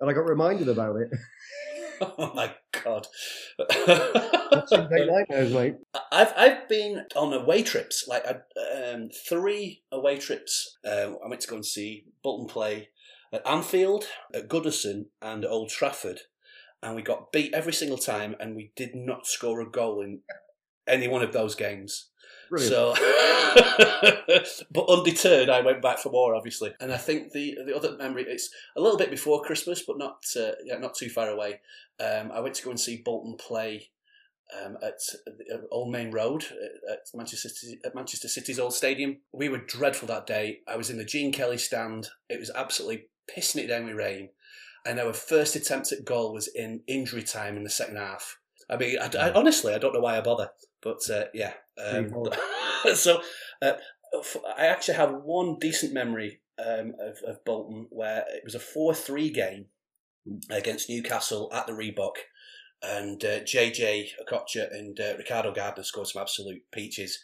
[0.00, 1.08] And I got reminded about it.
[2.18, 2.54] Oh my
[2.84, 3.06] god!
[3.58, 5.76] Day nightmares, mate.
[6.12, 10.76] I've I've been on away trips, like um, three away trips.
[10.84, 12.90] Um, I went to go and see Bolton play
[13.32, 14.04] at Anfield,
[14.34, 16.20] at Goodison, and at Old Trafford,
[16.82, 20.20] and we got beat every single time, and we did not score a goal in
[20.86, 22.10] any one of those games.
[22.48, 22.72] Brilliant.
[22.72, 22.94] So,
[24.70, 26.74] but undeterred, I went back for more, obviously.
[26.80, 30.24] And I think the the other memory it's a little bit before Christmas, but not
[30.38, 31.60] uh, yeah, not too far away.
[32.00, 33.90] Um, I went to go and see Bolton play
[34.64, 38.74] um, at the- uh, Old Maine Road uh, at Manchester City, at Manchester City's old
[38.74, 39.18] stadium.
[39.32, 40.60] We were dreadful that day.
[40.68, 42.08] I was in the Gene Kelly stand.
[42.28, 44.28] It was absolutely pissing it down with rain,
[44.84, 48.38] and our first attempt at goal was in injury time in the second half.
[48.68, 50.50] I mean, I, I- honestly, I don't know why I bother,
[50.82, 51.54] but uh, yeah.
[51.82, 52.12] Um,
[52.94, 53.20] so
[53.62, 53.72] uh,
[54.18, 58.60] f- I actually have one decent memory um, of, of Bolton where it was a
[58.60, 59.66] four-three game
[60.50, 62.16] against Newcastle at the Reebok,
[62.82, 67.20] and uh, JJ Okocha and uh, Ricardo Gardner scored some absolute peaches.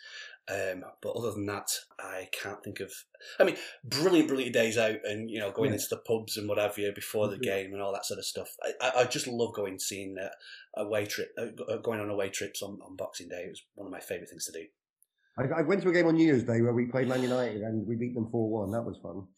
[0.48, 1.68] Um, but other than that,
[2.00, 2.92] I can't think of.
[3.38, 5.74] I mean, brilliant, brilliant days out, and you know, going Yeah.
[5.76, 7.42] into the pubs and what have you before the Mhm.
[7.42, 8.48] game and all that sort of stuff.
[8.81, 10.31] I, I, just love going seeing uh,
[10.76, 13.44] away trip, uh, uh, going on away trips on, on Boxing Day.
[13.44, 14.66] It was one of my favourite things to do.
[15.38, 17.62] I, I went to a game on New Year's Day where we played Man United
[17.62, 18.72] and we beat them 4 1.
[18.72, 19.28] That was fun.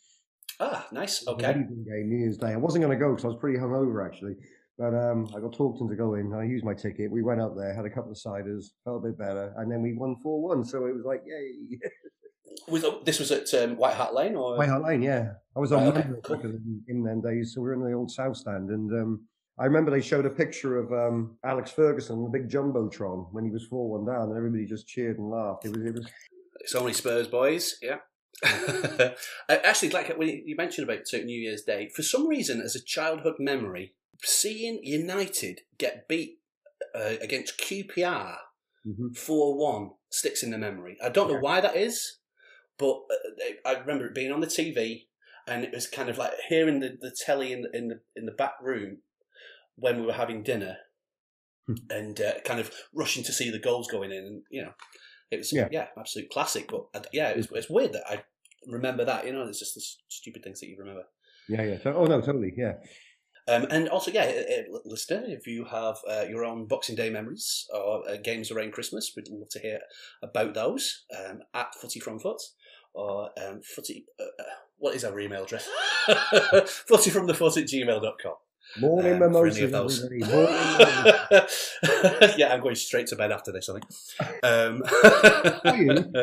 [0.59, 1.23] Ah, nice.
[1.23, 1.53] It was an Okay.
[1.85, 2.49] game, New Year's Day.
[2.53, 4.37] I wasn't going to go because I was pretty hungover actually.
[4.77, 6.35] But um, I got talked into going.
[6.35, 7.11] I used my ticket.
[7.11, 9.83] We went up there, had a couple of ciders, felt a bit better, and then
[9.83, 10.65] we won 4 1.
[10.65, 11.79] So it was like, yay.
[12.69, 14.57] Was this was at um, White Hart Lane or?
[14.57, 15.33] White Hart Lane, yeah.
[15.57, 16.41] I was on Right, okay, cool.
[16.41, 19.27] in, in them days, so we were in the old South Stand, and um,
[19.59, 23.51] I remember they showed a picture of um, Alex Ferguson, the big jumbotron, when he
[23.51, 25.65] was four one down, and everybody just cheered and laughed.
[25.65, 26.07] It was, it was
[26.61, 27.99] It's only Spurs boys, yeah.
[29.49, 32.83] Uh, Actually, like when you mentioned about New Year's Day, for some reason, as a
[32.83, 36.39] childhood memory, seeing United get beat
[36.95, 38.37] uh, against QPR
[38.87, 39.17] mhm.
[39.17, 40.97] four one sticks in the memory.
[41.03, 42.19] I don't know why that is,
[42.79, 45.07] but uh, I remember it being on the TV,
[45.47, 48.27] and it was kind of like hearing the, the telly in the, in the in
[48.27, 48.99] the back room
[49.77, 50.77] when we were having dinner,
[51.67, 51.75] Hmm.
[51.89, 54.73] and uh, kind of rushing to see the goals going in, and you know,
[55.31, 55.87] it was yeah, Yeah.
[55.99, 56.69] absolute classic.
[56.71, 58.23] But uh, yeah, it was, it's weird that I
[58.67, 59.25] remember that.
[59.27, 61.05] You know, it's just the stupid things that you remember.
[61.49, 61.79] yeah, yeah.
[61.83, 62.75] So, oh no, totally, yeah.
[63.47, 67.11] Um, and also, yeah, uh, uh, listener, if you have uh, your own Boxing Day
[67.11, 69.81] memories or uh, games around Christmas, we'd love to hear
[70.23, 72.41] about those um, at Footy from Foot
[72.95, 74.07] or um, Footy.
[74.19, 74.25] Uh,
[74.79, 75.69] what is our email address?
[76.89, 78.35] footy from the foot at gmail.com.
[78.81, 80.01] Morning Um, for mimosas, of those.
[80.01, 80.21] Morning
[82.39, 83.85] yeah, I'm going straight to bed after this, I think.
[84.43, 84.83] Um?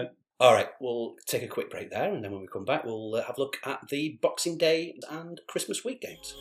[0.42, 3.14] all right, we'll take a quick break there, and then when we come back, we'll
[3.14, 6.34] uh, have a look at the Boxing Day and Christmas week games.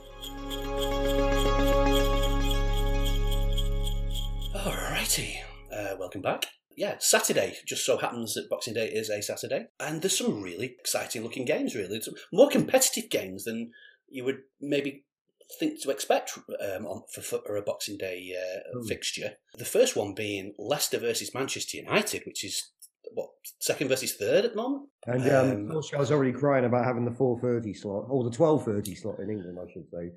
[4.54, 5.34] Alrighty,
[5.70, 6.46] uh, welcome back.
[6.78, 10.76] Yeah, Saturday just so happens that Boxing Day is a Saturday, and there's some really
[10.78, 11.74] exciting looking games.
[11.74, 13.72] Really, some more competitive games than
[14.08, 15.04] you would maybe
[15.58, 18.86] think to expect um, on, for, for a Boxing Day uh, Hmm.
[18.86, 19.32] fixture.
[19.58, 22.70] The first one being Leicester versus Manchester United, which is
[23.14, 24.88] what second versus third at the moment.
[25.06, 29.18] And um, Um, Solskjaer's already crying about having the 4.30 slot, or the 12.30 slot
[29.20, 30.12] in England, I should say.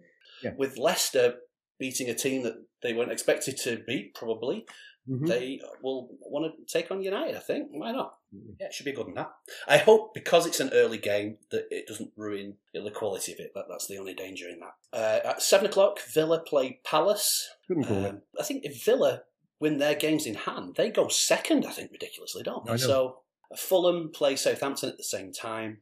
[0.57, 1.35] With Leicester
[1.79, 4.65] beating a team that they weren't expected to beat, probably
[5.09, 5.27] Mhm.
[5.27, 7.35] they will want to take on United.
[7.35, 8.15] I think why not?
[8.57, 9.31] Yeah, it should be good than that.
[9.67, 13.33] I hope because it's an early game that it doesn't ruin you know, the quality
[13.33, 13.51] of it.
[13.53, 14.75] That, that's the only danger in that.
[14.97, 17.49] Uh, at seven o'clock, Villa play Palace.
[17.67, 18.09] Couldn't call it.
[18.11, 19.23] Um, I think if Villa
[19.63, 21.65] win their games in hand, they go second.
[21.65, 22.77] I think ridiculously, don't they?
[22.77, 23.19] So
[23.57, 25.77] Fulham play Southampton at the same time.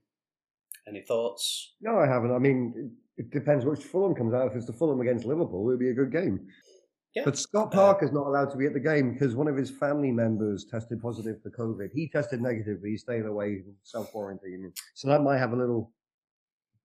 [0.88, 1.74] Any thoughts?
[1.82, 2.32] No, I haven't.
[2.32, 4.48] I mean, it, it depends which Fulham comes out.
[4.48, 6.48] If it's the Fulham against Liverpool, it'll be a good game.
[7.16, 7.24] Yeah.
[7.26, 10.12] But Scott Parker's not allowed to be at the game because one of his family
[10.12, 11.90] members tested positive for COVID.
[11.94, 14.72] He tested negative, but he's staying away, self quarantining.
[14.94, 15.92] So that might have a little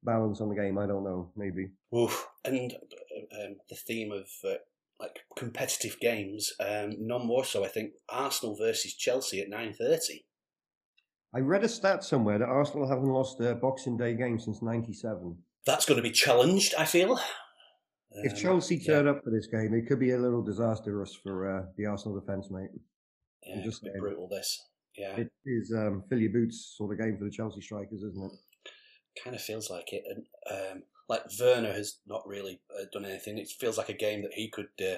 [0.02, 0.78] balance on the game.
[0.78, 1.30] I don't know.
[1.36, 1.68] Maybe.
[1.94, 2.26] Oof.
[2.44, 4.54] And uh, um, the theme of uh,
[5.00, 7.64] like competitive games, um, none more so.
[7.64, 10.24] I think Arsenal versus Chelsea at nine thirty.
[11.34, 15.36] I read a stat somewhere that Arsenal haven't lost a Boxing Day game since '97.
[15.66, 16.74] That's going to be challenged.
[16.78, 17.18] I feel.
[18.22, 18.94] If Um, Chelsea yeah.
[18.94, 22.18] turn up for this game, it could be a little disastrous for uh, the Arsenal
[22.18, 22.70] defence, mate.
[23.44, 24.00] yeah, just it's a bit saying.
[24.00, 24.28] brutal.
[24.28, 24.62] This,
[24.96, 28.24] yeah, It is um, fill your boots sort of game for the Chelsea strikers, isn't
[28.32, 28.38] it?
[29.22, 30.02] kind of feels like it.
[30.08, 33.38] And um, like Werner has not really uh, done anything.
[33.38, 34.96] It feels like a game that he could uh,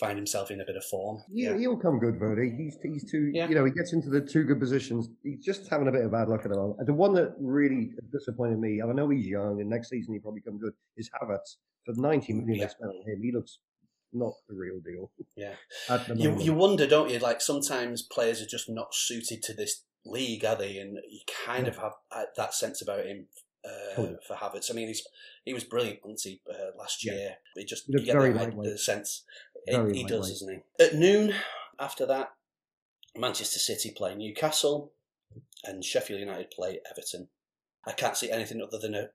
[0.00, 1.22] find himself in a bit of form.
[1.30, 2.54] Yeah, he'll come good, Verdi.
[2.56, 3.30] He's he's too.
[3.32, 3.48] Yeah.
[3.48, 5.08] You know, he gets into the two good positions.
[5.22, 6.86] He's just having a bit of bad luck at the moment.
[6.86, 10.22] The one that really disappointed me, and I know he's young, and next season he'll
[10.22, 11.56] probably come good, is Havertz.
[11.84, 12.66] For ninety million Yeah.
[12.66, 13.58] they spent on him, he looks
[14.12, 15.10] not the real deal.
[15.36, 15.54] Yeah.
[16.14, 17.18] You you wonder, don't you?
[17.18, 20.78] Like sometimes players are just not suited to this league, are they?
[20.78, 23.26] And you kind of have uh, that sense about him.
[23.64, 23.94] Uh,
[24.26, 25.06] for Havertz, I mean, he's
[25.44, 26.40] he was brilliant, wasn't he?
[26.50, 27.12] Uh, last Yeah.
[27.12, 28.70] year, he just you get very lightweight.
[28.70, 29.22] the sense
[29.68, 30.84] Very he, he does, doesn't he?
[30.84, 31.34] At noon,
[31.78, 32.32] after that,
[33.16, 34.92] Manchester City play Newcastle,
[35.64, 37.28] and Sheffield United play Everton.
[37.86, 39.08] I can't see anything other than a,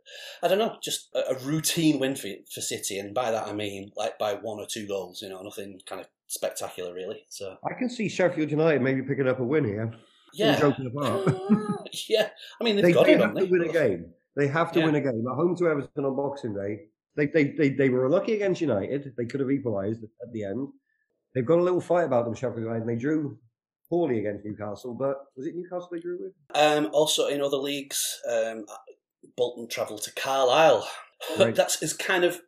[0.44, 3.54] I don't know, just a, a routine win for for City, and by that I
[3.54, 5.22] mean like by one or two goals.
[5.22, 7.26] You know, nothing kind of spectacular really.
[7.30, 9.94] So I can see Sheffield United maybe picking up a win here.
[10.34, 10.60] yeah,
[12.10, 12.30] yeah.
[12.60, 13.50] I mean they've they got do it, have to they?
[13.50, 14.14] win a game.
[14.38, 14.86] They have to Yeah.
[14.86, 15.26] win a game.
[15.30, 16.86] At home to Everton on Boxing Day.
[17.15, 19.13] They, they, they, they were lucky against United.
[19.17, 20.67] They could have equalised at the end.
[21.34, 22.82] They've got a little fight about them, Sheffield United.
[22.82, 23.39] and They drew
[23.89, 26.34] poorly against Newcastle, but was it Newcastle they drew with?
[26.54, 28.65] Um, also in other leagues, um,
[29.36, 30.88] Bolton travelled to Carlisle.
[31.39, 31.56] Right.
[31.56, 32.39] that's as kind of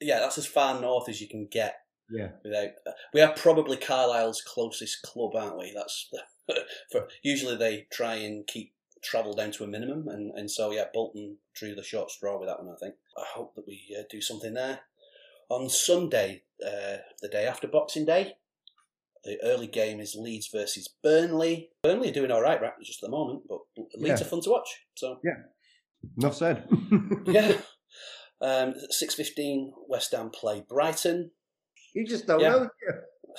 [0.00, 1.76] yeah, that's as far north as you can get
[2.10, 2.30] Yeah.
[2.44, 2.70] without.
[3.14, 5.72] We are probably Carlisle's closest club, aren't we?
[5.74, 6.10] That's
[6.92, 8.72] for usually they try and keep
[9.06, 12.48] travel down to a minimum, and, and so yeah, Bolton drew the short straw with
[12.48, 12.74] that one.
[12.74, 12.94] I think.
[13.16, 14.80] I hope that we uh, do something there
[15.48, 18.34] on Sunday, uh, the day after Boxing Day.
[19.24, 21.70] The early game is Leeds versus Burnley.
[21.82, 23.58] Burnley are doing all right, right, just at the moment, but
[23.96, 24.26] Leeds Yeah.
[24.26, 24.68] are fun to watch.
[24.94, 25.42] So yeah,
[26.18, 26.68] Enough said.
[27.26, 27.56] yeah.
[28.40, 29.72] Um, six fifteen.
[29.88, 31.30] West Ham play Brighton.
[31.94, 32.50] you just don't Yeah.
[32.50, 32.68] know.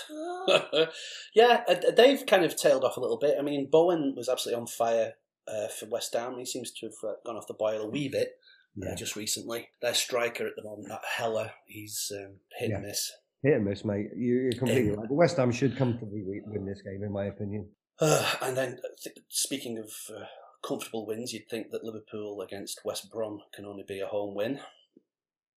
[1.35, 3.35] yeah, uh, they've kind of tailed off a little bit.
[3.39, 5.13] I mean, Bowen was absolutely on fire
[5.47, 6.35] uh, for West Ham.
[6.37, 8.29] He seems to have uh, gone off the boil a wee bit
[8.81, 8.95] uh, Yeah.
[8.95, 9.69] just recently.
[9.81, 12.87] Their striker at the moment, that Haller, he's um, hit and Yeah.
[12.89, 13.11] miss.
[13.43, 14.07] Hit and miss, mate.
[14.15, 15.07] You- You're completely right.
[15.07, 17.69] But West Ham should comfortably win this game, in my opinion.
[17.99, 20.25] Uh, and then, uh, th- speaking of uh,
[20.67, 24.59] comfortable wins, you'd think that Liverpool against West Brom can only be a home win.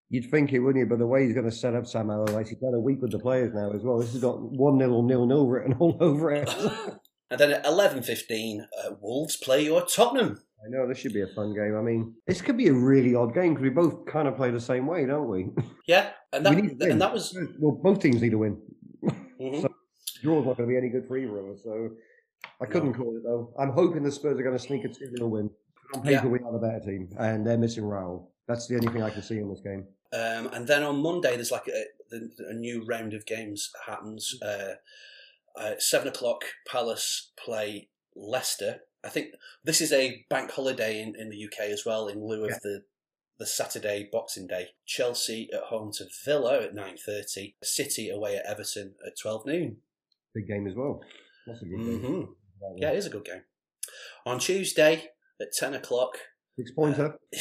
[0.09, 0.89] You'd think it, wouldn't you?
[0.89, 3.13] But the way he's going to set up Sam Allardyce, he's got a week with
[3.13, 3.99] the players now as well.
[3.99, 6.49] This has got 1 0 nil nil written all over it.
[7.31, 10.41] And then at eleven fifteen, uh, Wolves play your Tottenham.
[10.65, 11.75] I know, this should be a fun game.
[11.77, 14.51] I mean, this could be a really odd game because we both kind of play
[14.51, 15.49] the same way, don't we?
[15.87, 16.79] Yeah, and that win.
[16.83, 18.61] and that was Well, both teams need to win.
[19.41, 19.63] mhm.
[19.63, 19.75] So-
[20.23, 21.63] Draw's not going to be any good for either of us.
[21.65, 21.91] So
[22.61, 23.55] I couldn't call it, though.
[23.59, 25.51] I'm hoping the Spurs are going to sneak a 2 0 win.
[25.95, 26.27] On paper, Yeah.
[26.27, 28.27] we are the better team, and they're missing Raul.
[28.47, 29.87] That's the only thing I can see in this game.
[30.13, 31.85] Um, and then on Monday, there's like a,
[32.51, 34.37] a new round of games happens.
[34.43, 34.75] Uh,
[35.57, 38.81] uh, seven o'clock, Palace play Leicester.
[39.05, 39.29] I think
[39.65, 42.59] this is a bank holiday in, in the UK as well, in lieu of Yeah.
[42.63, 42.83] the
[43.39, 44.69] the Saturday Boxing Day.
[44.85, 47.57] Chelsea at home to Villa at nine thirty.
[47.63, 49.79] City away at Everton at twelve noon.
[50.35, 51.01] Big game as well.
[51.47, 52.01] That's a good game.
[52.01, 52.33] hmm
[52.77, 53.43] Yeah, it is a good game.
[54.27, 55.11] On Tuesday
[55.41, 56.19] at ten o'clock,
[56.59, 57.19] Six pointer.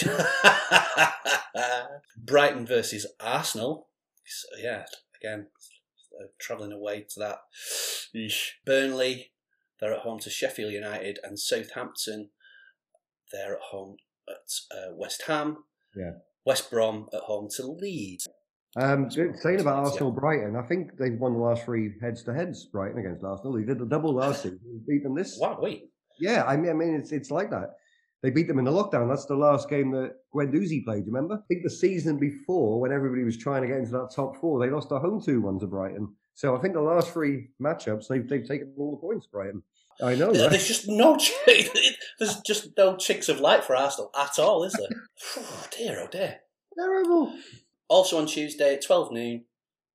[2.18, 3.90] Brighton versus Arsenal.
[4.26, 4.86] So, yeah,
[5.22, 5.48] again,
[6.20, 7.40] uh, travelling away to that.
[8.16, 8.52] Eesh.
[8.66, 9.32] Burnley,
[9.80, 12.30] they're at home to Sheffield United, and Southampton,
[13.32, 15.64] they're at home at uh, West Ham.
[15.96, 16.12] Yeah.
[16.46, 18.28] West Brom at home to Leeds.
[18.76, 19.90] Um, saying about Yeah.
[19.90, 22.66] Arsenal Brighton, I think they've won the last three heads to heads.
[22.66, 23.54] Brighton against Arsenal.
[23.54, 24.60] They did the double last season.
[24.88, 25.38] Beat them this.
[25.40, 25.90] Wow, wait.
[26.20, 27.76] Yeah, I mean, I mean, it's it's like that.
[28.22, 29.08] They beat them in the lockdown.
[29.08, 31.06] That's the last game that Guendouzi played.
[31.06, 31.36] You remember?
[31.36, 34.60] I think the season before, when everybody was trying to get into that top four,
[34.60, 36.14] they lost a home two one to Brighton.
[36.34, 39.28] So I think the last three matchups, they've they've taken all the points.
[39.28, 39.64] Brighton.
[40.02, 40.28] I know.
[40.28, 40.50] Right?
[40.50, 41.18] There's just no.
[42.20, 45.04] There's just no chinks of light for Arsenal at all, is there?
[45.38, 46.40] oh dear, oh dear.
[46.78, 47.34] Terrible.
[47.88, 49.46] Also on Tuesday at 12 noon,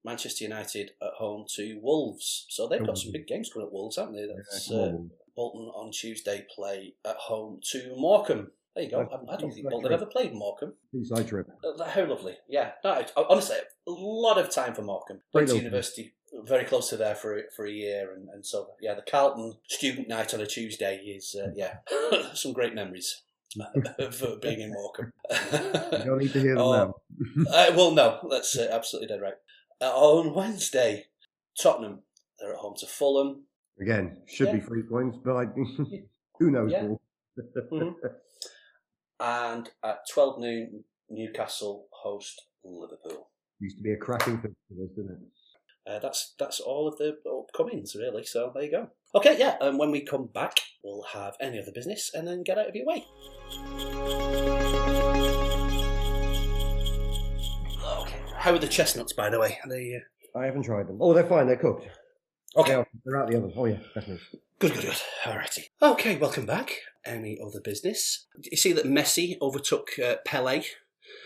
[0.04, 2.46] Manchester United at home to Wolves.
[2.48, 4.26] So they've got some big games coming up, Wolves, haven't they?
[4.26, 4.96] That's uh.
[5.36, 8.50] Bolton on Tuesday play at home to Morecambe.
[8.74, 9.00] There you go.
[9.28, 10.74] I, I don't think Bolton ever played Morecambe.
[10.92, 11.48] Seaside trip.
[11.64, 12.36] Uh, How lovely.
[12.48, 12.72] Yeah.
[12.82, 15.20] No, I- honestly, a lot of time for Morecambe.
[15.32, 18.94] Went to university very close to there for for a year, and, and so yeah,
[18.94, 21.76] the Carlton student night on a Tuesday is uh, yeah,
[22.34, 23.22] some great memories
[24.00, 25.12] of uh, being in Morecambe.
[25.92, 26.72] You don't need to hear them Oh.
[26.72, 26.94] now.
[27.48, 29.34] Uh, well, no, that's uh, absolutely dead right.
[29.80, 31.06] Uh, on Wednesday,
[31.60, 32.00] Tottenham
[32.40, 33.44] they're at home to Fulham.
[33.80, 34.64] Again, should be Yeah.
[34.64, 35.44] three points, but I,
[36.38, 36.70] who knows?
[36.72, 36.88] Yeah.
[37.72, 37.94] Mhm.
[39.20, 43.28] and at twelve noon, Newcastle host Liverpool.
[43.60, 45.90] Used to be a cracking thing for this, didn't it?
[45.90, 48.24] Uh, that's that's all of the upcomings really.
[48.24, 48.88] So there you go.
[49.14, 49.56] Okay, yeah.
[49.60, 52.74] And when we come back, we'll have any other business and then get out of
[52.76, 53.04] your way.
[58.00, 58.18] Okay.
[58.36, 59.58] How are the chestnuts, by the way?
[59.64, 60.98] Are they uh, I haven't tried them.
[61.00, 61.46] Oh, they're fine.
[61.46, 61.86] They're cooked.
[62.56, 62.68] Okay?
[62.70, 63.52] They are- they're out the oven.
[63.56, 64.20] Oh yeah, definitely.
[64.58, 64.96] Good, good, good.
[65.24, 65.64] Alrighty.
[65.82, 66.76] Okay, welcome back.
[67.04, 68.26] Any other business?
[68.50, 70.62] You see that Messi overtook uh, Pele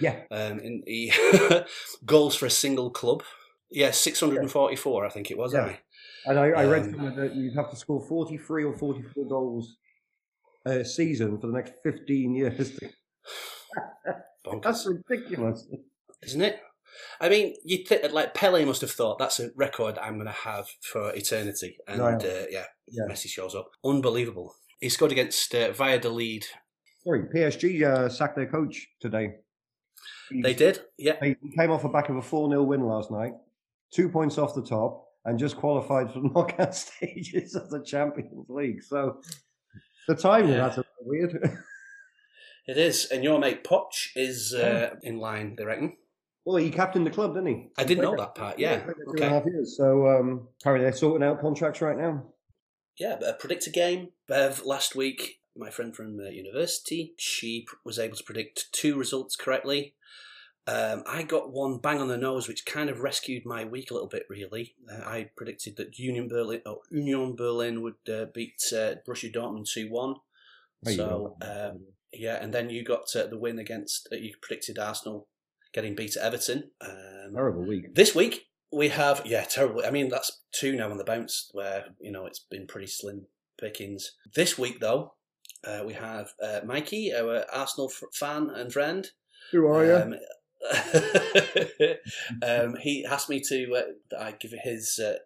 [0.01, 1.13] Yeah, um, in the
[2.05, 3.23] goals for a single club.
[3.71, 5.53] Yeah, 644, I think it was.
[5.53, 5.77] Yeah.
[6.27, 9.77] and I, I read Um, somewhere that you'd have to score forty-three or forty-four goals
[10.67, 12.73] a season for the next fifteen years.
[14.63, 15.67] That's ridiculous.
[16.23, 16.61] Isn't it?
[17.21, 20.33] I mean, you th- like Pele must have thought that's a record I'm going to
[20.33, 22.23] have for eternity, and Right.
[22.25, 23.05] uh, yeah, Yeah.
[23.09, 24.55] Messi shows up, unbelievable.
[24.81, 26.45] He scored against uh, Valladolid.
[27.05, 29.35] Sorry, PSG uh, sacked their coach today.
[30.43, 31.17] They did, yeah.
[31.21, 33.33] They came off the back of a 4 0 win last night,
[33.93, 38.47] two points off the top, and just qualified for the knockout stages of the Champions
[38.49, 38.83] League.
[38.83, 39.21] So
[40.07, 40.59] the timing, Yeah.
[40.69, 41.39] that's a weird.
[42.67, 45.55] It is, and your mate Poch is uh, in line.
[45.57, 45.97] They reckon.
[46.49, 47.69] Well, he captained the club, didn't he?
[47.77, 48.59] I didn't know that part.
[48.59, 48.79] Yeah.
[48.79, 49.29] Two and a Okay.
[49.29, 49.77] half years.
[49.77, 52.25] So um, apparently they're sorting out contracts right now.
[52.99, 54.09] Yeah, but a predictor game.
[54.27, 59.37] Bev last week, my friend from uh, university, she was able to predict two results
[59.37, 59.95] correctly.
[60.67, 63.95] Um, I got one bang on the nose, which kind of rescued my week a
[63.95, 64.25] little bit.
[64.31, 69.31] Really, uh, I predicted that Union Berlin, or Union Berlin would uh, beat uh, Borussia
[69.31, 70.15] Dortmund two one.
[70.85, 74.09] So um, yeah, and then you got uh, the win against.
[74.11, 75.29] Uh, you predicted Arsenal
[75.73, 76.71] getting beat at Everton.
[76.81, 77.95] Um, Terrible week.
[77.95, 79.83] this week we have yeah terrible.
[79.87, 83.27] I mean that's two now on the bounce where you know it's been pretty slim
[83.61, 84.13] pickings.
[84.35, 85.15] This week though
[85.65, 89.09] uh, we have uh, Mikey, our Arsenal f- fan and friend.
[89.53, 89.95] Who are you?
[89.95, 90.15] Um,
[92.43, 95.17] um, he asked me to uh, I give his uh,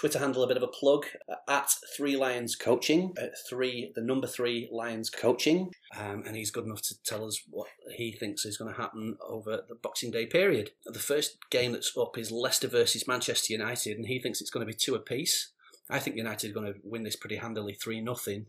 [0.00, 3.12] Twitter handle a bit of a plug uh, at Three Lions Coaching.
[3.20, 7.42] At three, the number three Lions Coaching, um, and he's good enough to tell us
[7.50, 10.70] what he thinks is going to happen over the Boxing Day period.
[10.86, 14.66] The first game that's up is Leicester versus Manchester United, and he thinks it's going
[14.66, 15.52] to be two apiece.
[15.90, 18.46] I think United are going to win this pretty handily, three nothing.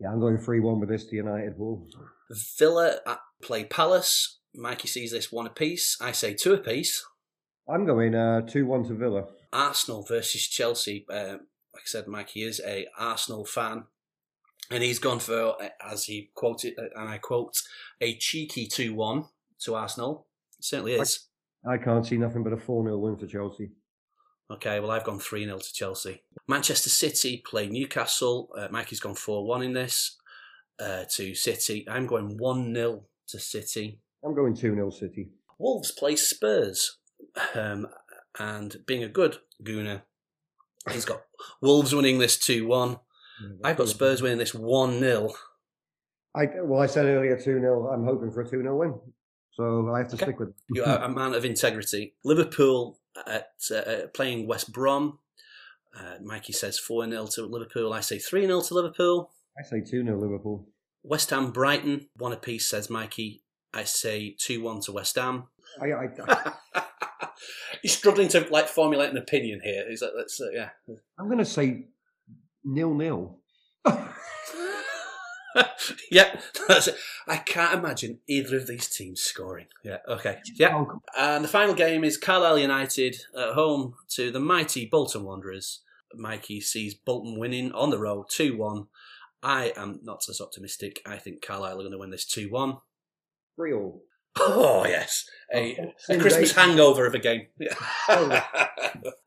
[0.00, 1.54] yeah, I'm going 3 1 with this to United.
[1.56, 1.86] Well,
[2.58, 4.40] Villa uh, play Palace.
[4.56, 5.96] Mikey sees this one apiece.
[6.00, 7.04] I say two apiece.
[7.70, 9.24] I'm going uh, 2 1 to Villa.
[9.52, 11.06] Arsenal versus Chelsea.
[11.08, 11.40] Um,
[11.72, 13.84] like I said, Mikey is a Arsenal fan,
[14.70, 17.54] and he's gone for, uh, as he quoted, uh, and I quote,
[18.00, 19.26] a cheeky two-one
[19.60, 20.26] to Arsenal.
[20.58, 21.26] It certainly is.
[21.68, 23.70] I can't see nothing but a 4 0 win for Chelsea.
[24.50, 26.22] Okay, well, I've gone 3 0 to Chelsea.
[26.48, 28.50] Manchester City play Newcastle.
[28.58, 30.16] Uh, Mikey's gone 4 1 in this
[30.80, 31.86] uh, to City.
[31.88, 34.00] I'm going 1 0 to City.
[34.24, 35.28] I'm going 2 0 City.
[35.58, 36.99] Wolves play Spurs.
[37.54, 37.86] Um,
[38.38, 40.02] and being a good gooner,
[40.90, 41.22] he's got
[41.60, 42.98] Wolves winning this 2 1.
[43.64, 45.30] I've got Spurs winning this 1 0.
[46.34, 47.88] I, well, I said earlier 2 0.
[47.88, 48.94] I'm hoping for a 2 0 win.
[49.52, 50.24] So I have to Okay.
[50.26, 50.54] stick with it.
[50.70, 52.14] You're a man of integrity.
[52.24, 55.18] Liverpool at uh, playing West Brom.
[55.98, 57.92] Uh, Mikey says 4 0 to Liverpool.
[57.92, 59.32] I say 3 0 to Liverpool.
[59.58, 60.68] I say 2 0 Liverpool.
[61.02, 63.42] West Ham Brighton, one apiece, says Mikey.
[63.74, 65.44] I say 2 1 to West Ham.
[65.80, 66.52] I, I,
[67.82, 69.84] He's struggling to like formulate an opinion here.
[69.88, 70.70] Is that let's, uh, yeah.
[71.18, 71.86] I'm going to say
[72.64, 73.38] nil nil.
[76.10, 76.96] yeah, that's it.
[77.26, 79.66] I can't imagine either of these teams scoring.
[79.82, 80.38] Yeah, okay.
[80.54, 80.76] Yeah.
[80.76, 85.80] Oh, And the final game is Carlisle United at home to the mighty Bolton Wanderers.
[86.14, 88.86] Mikey sees Bolton winning on the road 2 1.
[89.42, 91.00] I am not as optimistic.
[91.06, 92.76] I think Carlisle are going to win this 2 1.
[93.56, 94.02] three all.
[94.38, 95.24] Oh, yes.
[95.54, 96.60] A, Oh, a Christmas Day.
[96.60, 97.46] hangover of a game.
[97.58, 97.74] Yeah.
[98.08, 98.40] Oh.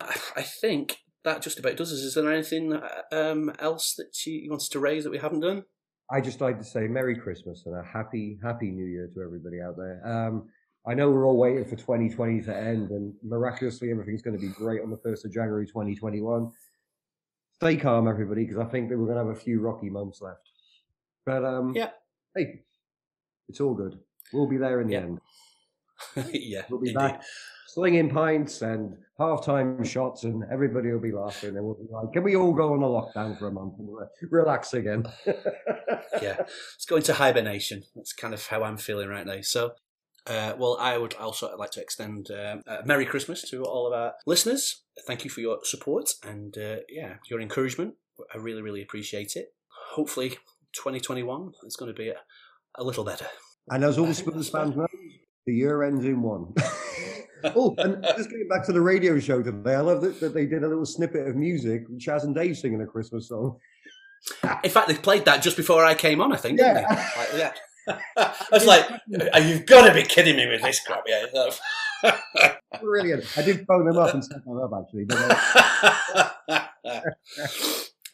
[0.00, 1.98] I think that just about does us.
[2.00, 2.78] Is there anything
[3.12, 5.64] um, else that you you wanted to raise that we haven't done?
[6.10, 9.60] I just like to say Merry Christmas and a happy, happy New Year to everybody
[9.62, 10.00] out there.
[10.06, 10.48] Um,
[10.86, 14.52] I know we're all waiting for 2020 to end, and miraculously everything's going to be
[14.52, 16.50] great on the 1st of January 2021.
[17.54, 20.20] Stay calm, everybody, because I think that we're going to have a few rocky months
[20.20, 20.50] left.
[21.24, 21.90] But um, Yeah.
[22.36, 22.60] hey,
[23.48, 23.98] it's all good.
[24.32, 25.00] We'll be there in the Yeah.
[25.00, 25.20] end.
[26.32, 26.98] yeah, We'll be indeed.
[26.98, 27.22] back
[27.68, 32.22] slinging pints and half-time shots, and everybody will be laughing, and we'll be like, "Can
[32.24, 33.88] we all go on a lockdown for a month and
[34.30, 36.36] relax again?" yeah,
[36.74, 37.84] it's going to hibernation.
[37.94, 39.40] That's kind of how I'm feeling right now.
[39.42, 39.72] So,
[40.26, 43.92] uh, well, I would also like to extend um, a Merry Christmas to all of
[43.92, 44.82] our listeners.
[45.06, 47.94] Thank you for your support and uh, yeah, your encouragement.
[48.32, 49.54] I really, really appreciate it.
[49.94, 50.30] Hopefully,
[50.74, 52.16] 2021 is going to be a,
[52.76, 53.26] a little better.
[53.70, 54.86] And as all Spurs fans know,
[55.46, 56.52] the year ends in one.
[57.44, 60.46] oh, and just getting back to the radio show today, I love that, that they
[60.46, 63.58] did a little snippet of music, Chas and Dave singing a Christmas song.
[64.62, 66.32] In fact, they played that just before I came on.
[66.32, 66.94] I think, didn't Yeah.
[66.94, 67.20] they?
[67.20, 67.52] Like, yeah.
[68.16, 68.88] I was like,
[69.34, 71.26] "Uh, "You've got to be kidding me with this crap!" Yeah.
[72.80, 73.24] Brilliant.
[73.36, 75.04] I did phone them up and set them up actually.
[75.04, 77.00] But, uh,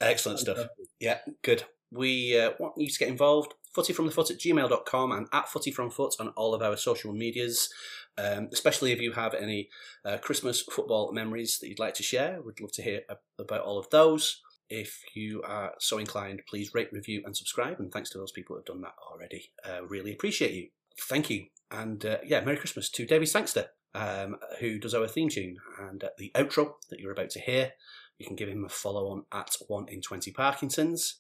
[0.01, 0.59] Excellent stuff.
[0.99, 1.63] Yeah, good.
[1.91, 3.55] We uh, want you to get involved.
[3.77, 7.73] Footyfromthefoot at gmail.com and at footyfromfoot on all of our social medias.
[8.19, 9.71] Um, especially if you have any
[10.05, 12.41] uh, Christmas football memories that you'd like to share.
[12.43, 13.03] We'd love to hear
[13.39, 14.43] about all of those.
[14.69, 17.81] If you are so inclined, please rate, review, and subscribe.
[17.81, 19.53] And thanks to those people who have done that already.
[19.65, 20.69] Uh, really appreciate you.
[21.09, 21.47] Thank you.
[21.71, 23.71] And uh, yeah, Merry Christmas to Davy Sangster.
[23.95, 25.57] um, who does our theme tune.
[25.79, 27.73] And uh, the outro that you're about to hear,
[28.19, 31.17] you can give him a follow on at 1 in 20 Parkinson's.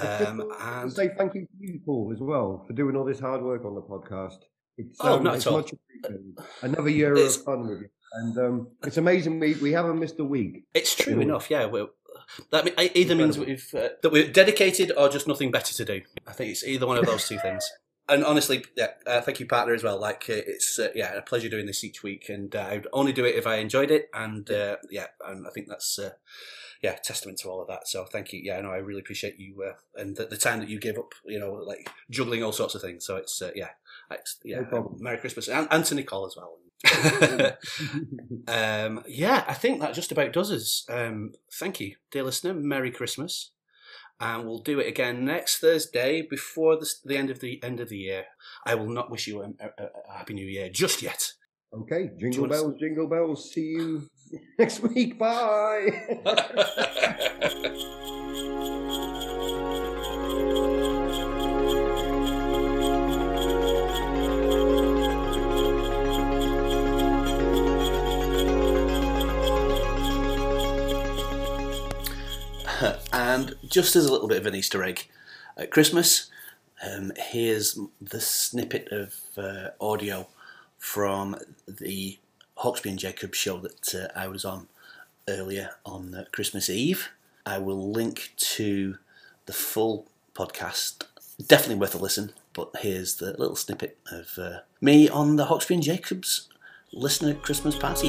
[0.00, 3.42] Um, and say thank you to you, Paul, as well, for doing all this hard
[3.42, 4.38] work on the podcast.
[4.76, 5.58] It's, Oh, um, not it's at all.
[5.58, 6.38] much appreciated.
[6.62, 7.88] Another year It's- of fun with you.
[8.14, 10.64] And um, it's amazing we, we haven't missed a week.
[10.72, 11.20] it's true Yeah.
[11.22, 11.66] enough, yeah.
[11.66, 11.88] We're,
[12.52, 16.00] that either means we've, uh, that we're dedicated or just nothing better to do.
[16.26, 17.70] I think it's either one of those two things.
[18.10, 20.00] And honestly, yeah, uh, thank you, partner, as well.
[20.00, 23.12] Like, uh, it's uh, yeah, a pleasure doing this each week, and uh, I'd only
[23.12, 24.08] do it if I enjoyed it.
[24.14, 26.12] And uh, yeah, and I think that's uh,
[26.82, 27.88] yeah, testament to all of that.
[27.88, 28.40] So thank you.
[28.42, 31.12] Yeah, no, I really appreciate you uh, and the, the time that you give up.
[31.24, 33.04] You know, like juggling all sorts of things.
[33.04, 33.70] So it's uh, yeah,
[34.10, 34.60] it's, yeah.
[34.70, 34.96] No.
[35.00, 36.58] Merry Christmas, and, and to Nicole as well.
[38.48, 40.86] um, yeah, I think that just about does us.
[40.88, 42.54] Um, thank you, dear listener.
[42.54, 43.50] Merry Christmas,
[44.20, 47.88] and we'll do it again next Thursday before the, the end of the end of
[47.88, 48.26] the year.
[48.64, 51.32] I will not wish you a, a, a happy New Year just yet.
[51.72, 53.52] Okay, jingle bells, jingle bells.
[53.52, 54.08] See you
[54.58, 55.18] next week.
[55.18, 56.18] Bye.
[73.12, 75.06] and just as a little bit of an Easter egg,
[75.56, 76.30] at Christmas,
[76.86, 80.28] um, here's the snippet of uh, audio
[80.78, 82.18] from the
[82.60, 84.68] Hawksbee and Jacob show that uh, I was on
[85.28, 87.10] earlier on uh, Christmas Eve.
[87.46, 88.98] I will link to
[89.46, 91.04] the full podcast.
[91.46, 95.74] Definitely worth a listen, but here's the little snippet of uh, me on the Hawksbee
[95.74, 96.48] and Jacobs
[96.92, 98.08] listener Christmas party.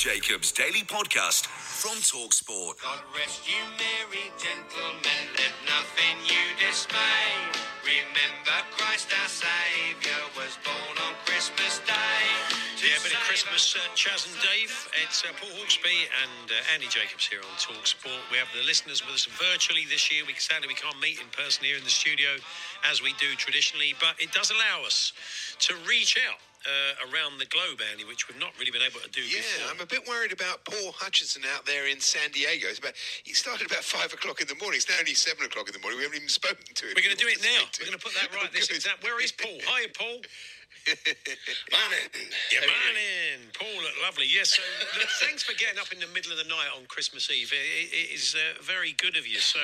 [0.00, 2.80] Jacobs Daily Podcast from Talksport.
[2.80, 7.28] God rest you, merry gentlemen, let nothing you dismay.
[7.84, 12.24] Remember Christ our Saviour was born on Christmas Day.
[12.80, 14.72] to Yeah, a bit of Christmas, us uh, Chas and Dave.
[15.04, 18.24] It's uh, Paul Hawksbee and uh, Andy Jacobs here on Talk Sport.
[18.32, 20.24] We have the listeners with us virtually this year.
[20.24, 22.40] We sadly we can't meet in person here in the studio
[22.88, 25.12] as we do traditionally, but it does allow us
[25.68, 29.08] to reach out uh, around the globe, Andy, which we've not really been able to
[29.10, 29.72] do Yeah, before.
[29.72, 32.68] I'm a bit worried about Paul Hutchinson out there in San Diego.
[32.68, 32.94] It's about,
[33.24, 34.76] he started about five o'clock in the morning.
[34.76, 35.98] It's now only seven o'clock in the morning.
[35.98, 36.92] We haven't even spoken to him.
[36.96, 37.64] We're going to do it now.
[37.80, 38.54] We're going to put that right him.
[38.54, 38.84] this Good.
[38.84, 39.00] exact.
[39.04, 39.56] Where is Paul?
[39.72, 40.20] Hi, Paul.
[41.76, 42.08] Morning.
[42.48, 43.84] Yeah, morning, Paul.
[44.02, 44.24] Lovely.
[44.24, 44.56] Yes.
[44.56, 44.62] So,
[44.98, 47.52] look, thanks for getting up in the middle of the night on Christmas Eve.
[47.52, 49.38] It, it is uh, very good of you.
[49.40, 49.60] So,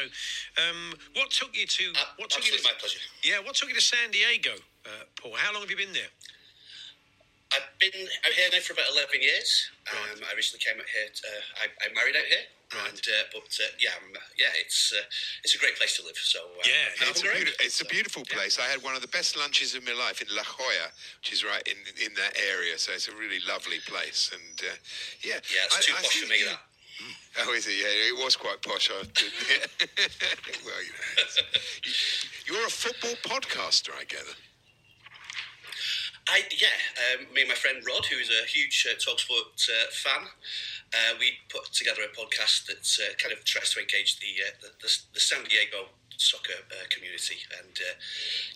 [0.61, 1.85] um, what took you to?
[2.21, 2.59] What took you to?
[2.61, 3.01] Absolutely my pleasure.
[3.25, 3.41] Yeah.
[3.41, 5.33] What took you to San Diego, uh, Paul?
[5.37, 6.13] How long have you been there?
[7.55, 7.95] I've been
[8.27, 9.71] out here now for about 11 years.
[9.93, 11.07] Um, I recently came out here.
[11.09, 12.43] To, uh, I, I married out here.
[12.91, 14.99] And, uh, but uh, yeah, uh, yeah, it's uh,
[15.45, 16.19] it's a great place to live.
[16.19, 17.55] So uh, Yeah, It's a, it.
[17.63, 18.59] it's a beautiful place.
[18.59, 20.91] I had one of the best lunches of my life in La Jolla,
[21.23, 22.75] which is right in in that area.
[22.77, 24.35] So it's a really lovely place.
[24.35, 24.75] And uh,
[25.23, 26.39] yeah, Yeah, it's I- too I posh for me.
[26.41, 27.79] you- That Oh, is it?
[27.79, 28.91] Yeah, it was quite posh.
[28.91, 28.95] I
[30.67, 31.45] well, you know,
[32.51, 34.35] you're a football podcaster, I gather.
[36.29, 36.75] I yeah,
[37.15, 40.27] um, me and my friend Rod, who's a huge uh, Talksport uh, fan,
[40.93, 44.51] uh, we put together a podcast that uh, kind of tries to engage the uh,
[44.61, 45.87] the, the, the San Diego
[46.19, 47.95] soccer uh, community, and uh,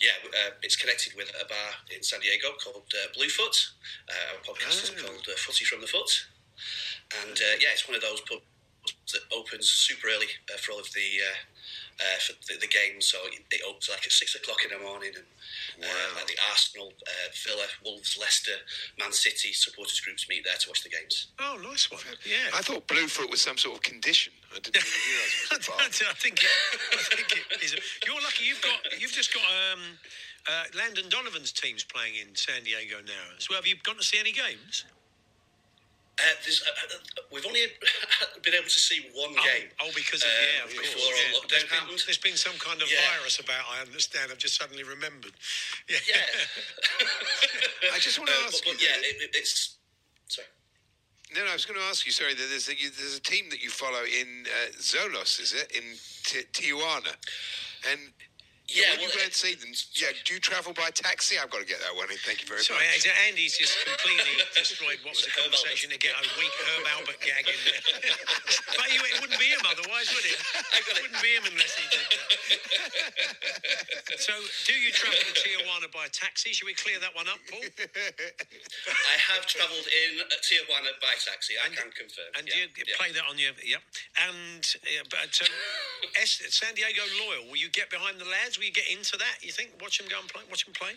[0.00, 3.54] yeah, uh, it's connected with a bar in San Diego called uh, Bluefoot.
[4.08, 5.06] Uh, our podcast is Oh.
[5.06, 6.26] called uh, Footy from the Foot,
[7.22, 8.42] and uh, yeah, it's one of those pubs
[9.12, 11.08] that opens super early uh, for all of the.
[12.00, 14.70] Uh, uh, for the, the games, so it, it opens like at six o'clock in
[14.72, 18.56] the morning, and uh, like the Arsenal, uh, Villa, Wolves, Leicester,
[18.98, 21.28] Man City supporters groups meet there to watch the games.
[21.38, 22.00] Oh, nice one.
[22.24, 22.50] Yeah.
[22.54, 24.32] I thought Bluefoot was some sort of condition.
[24.50, 25.70] I didn't really realise it I was a
[26.08, 26.14] bar.
[26.16, 26.48] think it,
[26.92, 27.76] I think it is.
[28.06, 28.44] You're lucky.
[28.44, 28.80] You've got.
[28.98, 29.80] You've just got um,
[30.48, 33.58] uh, Landon Donovan's team's playing in San Diego now as well.
[33.58, 34.84] Have you gone to see any games?
[36.20, 37.64] Uh, uh, uh, we've only
[38.44, 39.68] been able to see one Oh, game.
[39.80, 40.92] Oh, because of uh, yeah, of course.
[40.92, 41.32] before all yeah.
[41.32, 42.02] lockdown There's been, happened.
[42.06, 43.00] there's been some kind of Yeah.
[43.16, 43.64] virus about.
[43.72, 44.30] I understand.
[44.30, 45.32] I've just suddenly remembered.
[45.88, 45.98] Yeah.
[46.06, 46.22] Yeah.
[47.94, 48.88] I just want to Uh, ask but, but you.
[48.88, 49.76] yeah, though, it, it, it's
[50.28, 50.46] sorry.
[51.34, 52.12] No, no, I was going to ask you.
[52.12, 55.70] Sorry, there's a, you, there's a team that you follow in uh, Xolos, is it
[55.72, 55.84] in
[56.24, 57.14] Ti Tijuana?
[57.90, 58.12] And
[58.70, 61.34] Yeah, when you go and see them, yeah, do you travel by taxi?
[61.34, 62.18] I've got to get that one in.
[62.22, 63.02] Thank you very Sorry, much.
[63.26, 67.50] Andy's just completely destroyed what was a conversation to get a weak Herb Alpert gag
[67.50, 67.82] in there.
[68.78, 70.38] but you, it wouldn't be him otherwise, would it?
[70.80, 72.30] It wouldn't be him unless he did that.
[74.22, 74.32] so,
[74.66, 76.54] do you travel to Tijuana by taxi?
[76.54, 77.62] Should we clear that one up, Paul?
[77.62, 81.58] I have travelled in uh, Tijuana by taxi.
[81.58, 82.30] I can confirm.
[82.38, 82.98] And yeah, you yeah.
[82.98, 83.82] play that on your yep.
[84.30, 87.50] And uh, but uh, San Diego loyal.
[87.50, 88.59] Will you get behind the lads?
[88.60, 89.40] We get into that?
[89.40, 90.92] You think watch them go and play, watch them play?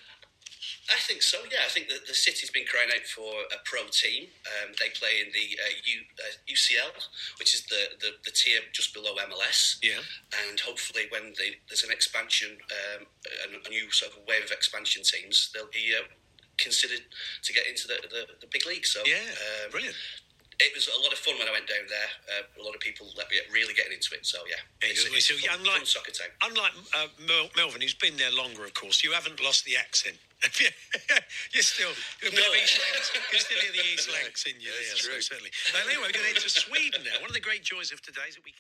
[0.92, 1.40] I think so.
[1.50, 4.28] Yeah, I think that the city's been crying out for a pro team.
[4.52, 6.92] Um, they play in the uh, U, uh, USL,
[7.40, 9.80] which is the, the, the tier just below MLS.
[9.82, 10.04] Yeah.
[10.50, 12.58] And hopefully, when they, there's an expansion,
[13.00, 13.08] um,
[13.48, 16.04] a, a new sort of wave of expansion teams, they'll be uh,
[16.58, 17.02] considered
[17.44, 18.86] to get into the, the, the big league.
[18.86, 19.96] So Yeah, um, brilliant.
[20.60, 22.12] It was a lot of fun when I went down there.
[22.30, 24.26] Uh, a lot of people let me really getting into it.
[24.26, 26.30] So yeah, Yeah, it's, so a fun, unlike- fun soccer town.
[26.46, 30.18] Unlike uh, Mel- Melvin, who's been there longer, of course, you haven't lost the accent.
[31.56, 32.52] You're still a bit of No.
[32.60, 33.08] East Lancs.
[33.32, 35.22] You still in the East Lancs in you That's there, so true.
[35.24, 35.52] certainly.
[35.72, 37.16] Now, anyway, we're going to into Sweden now.
[37.24, 38.60] One of the great joys of today is that we can.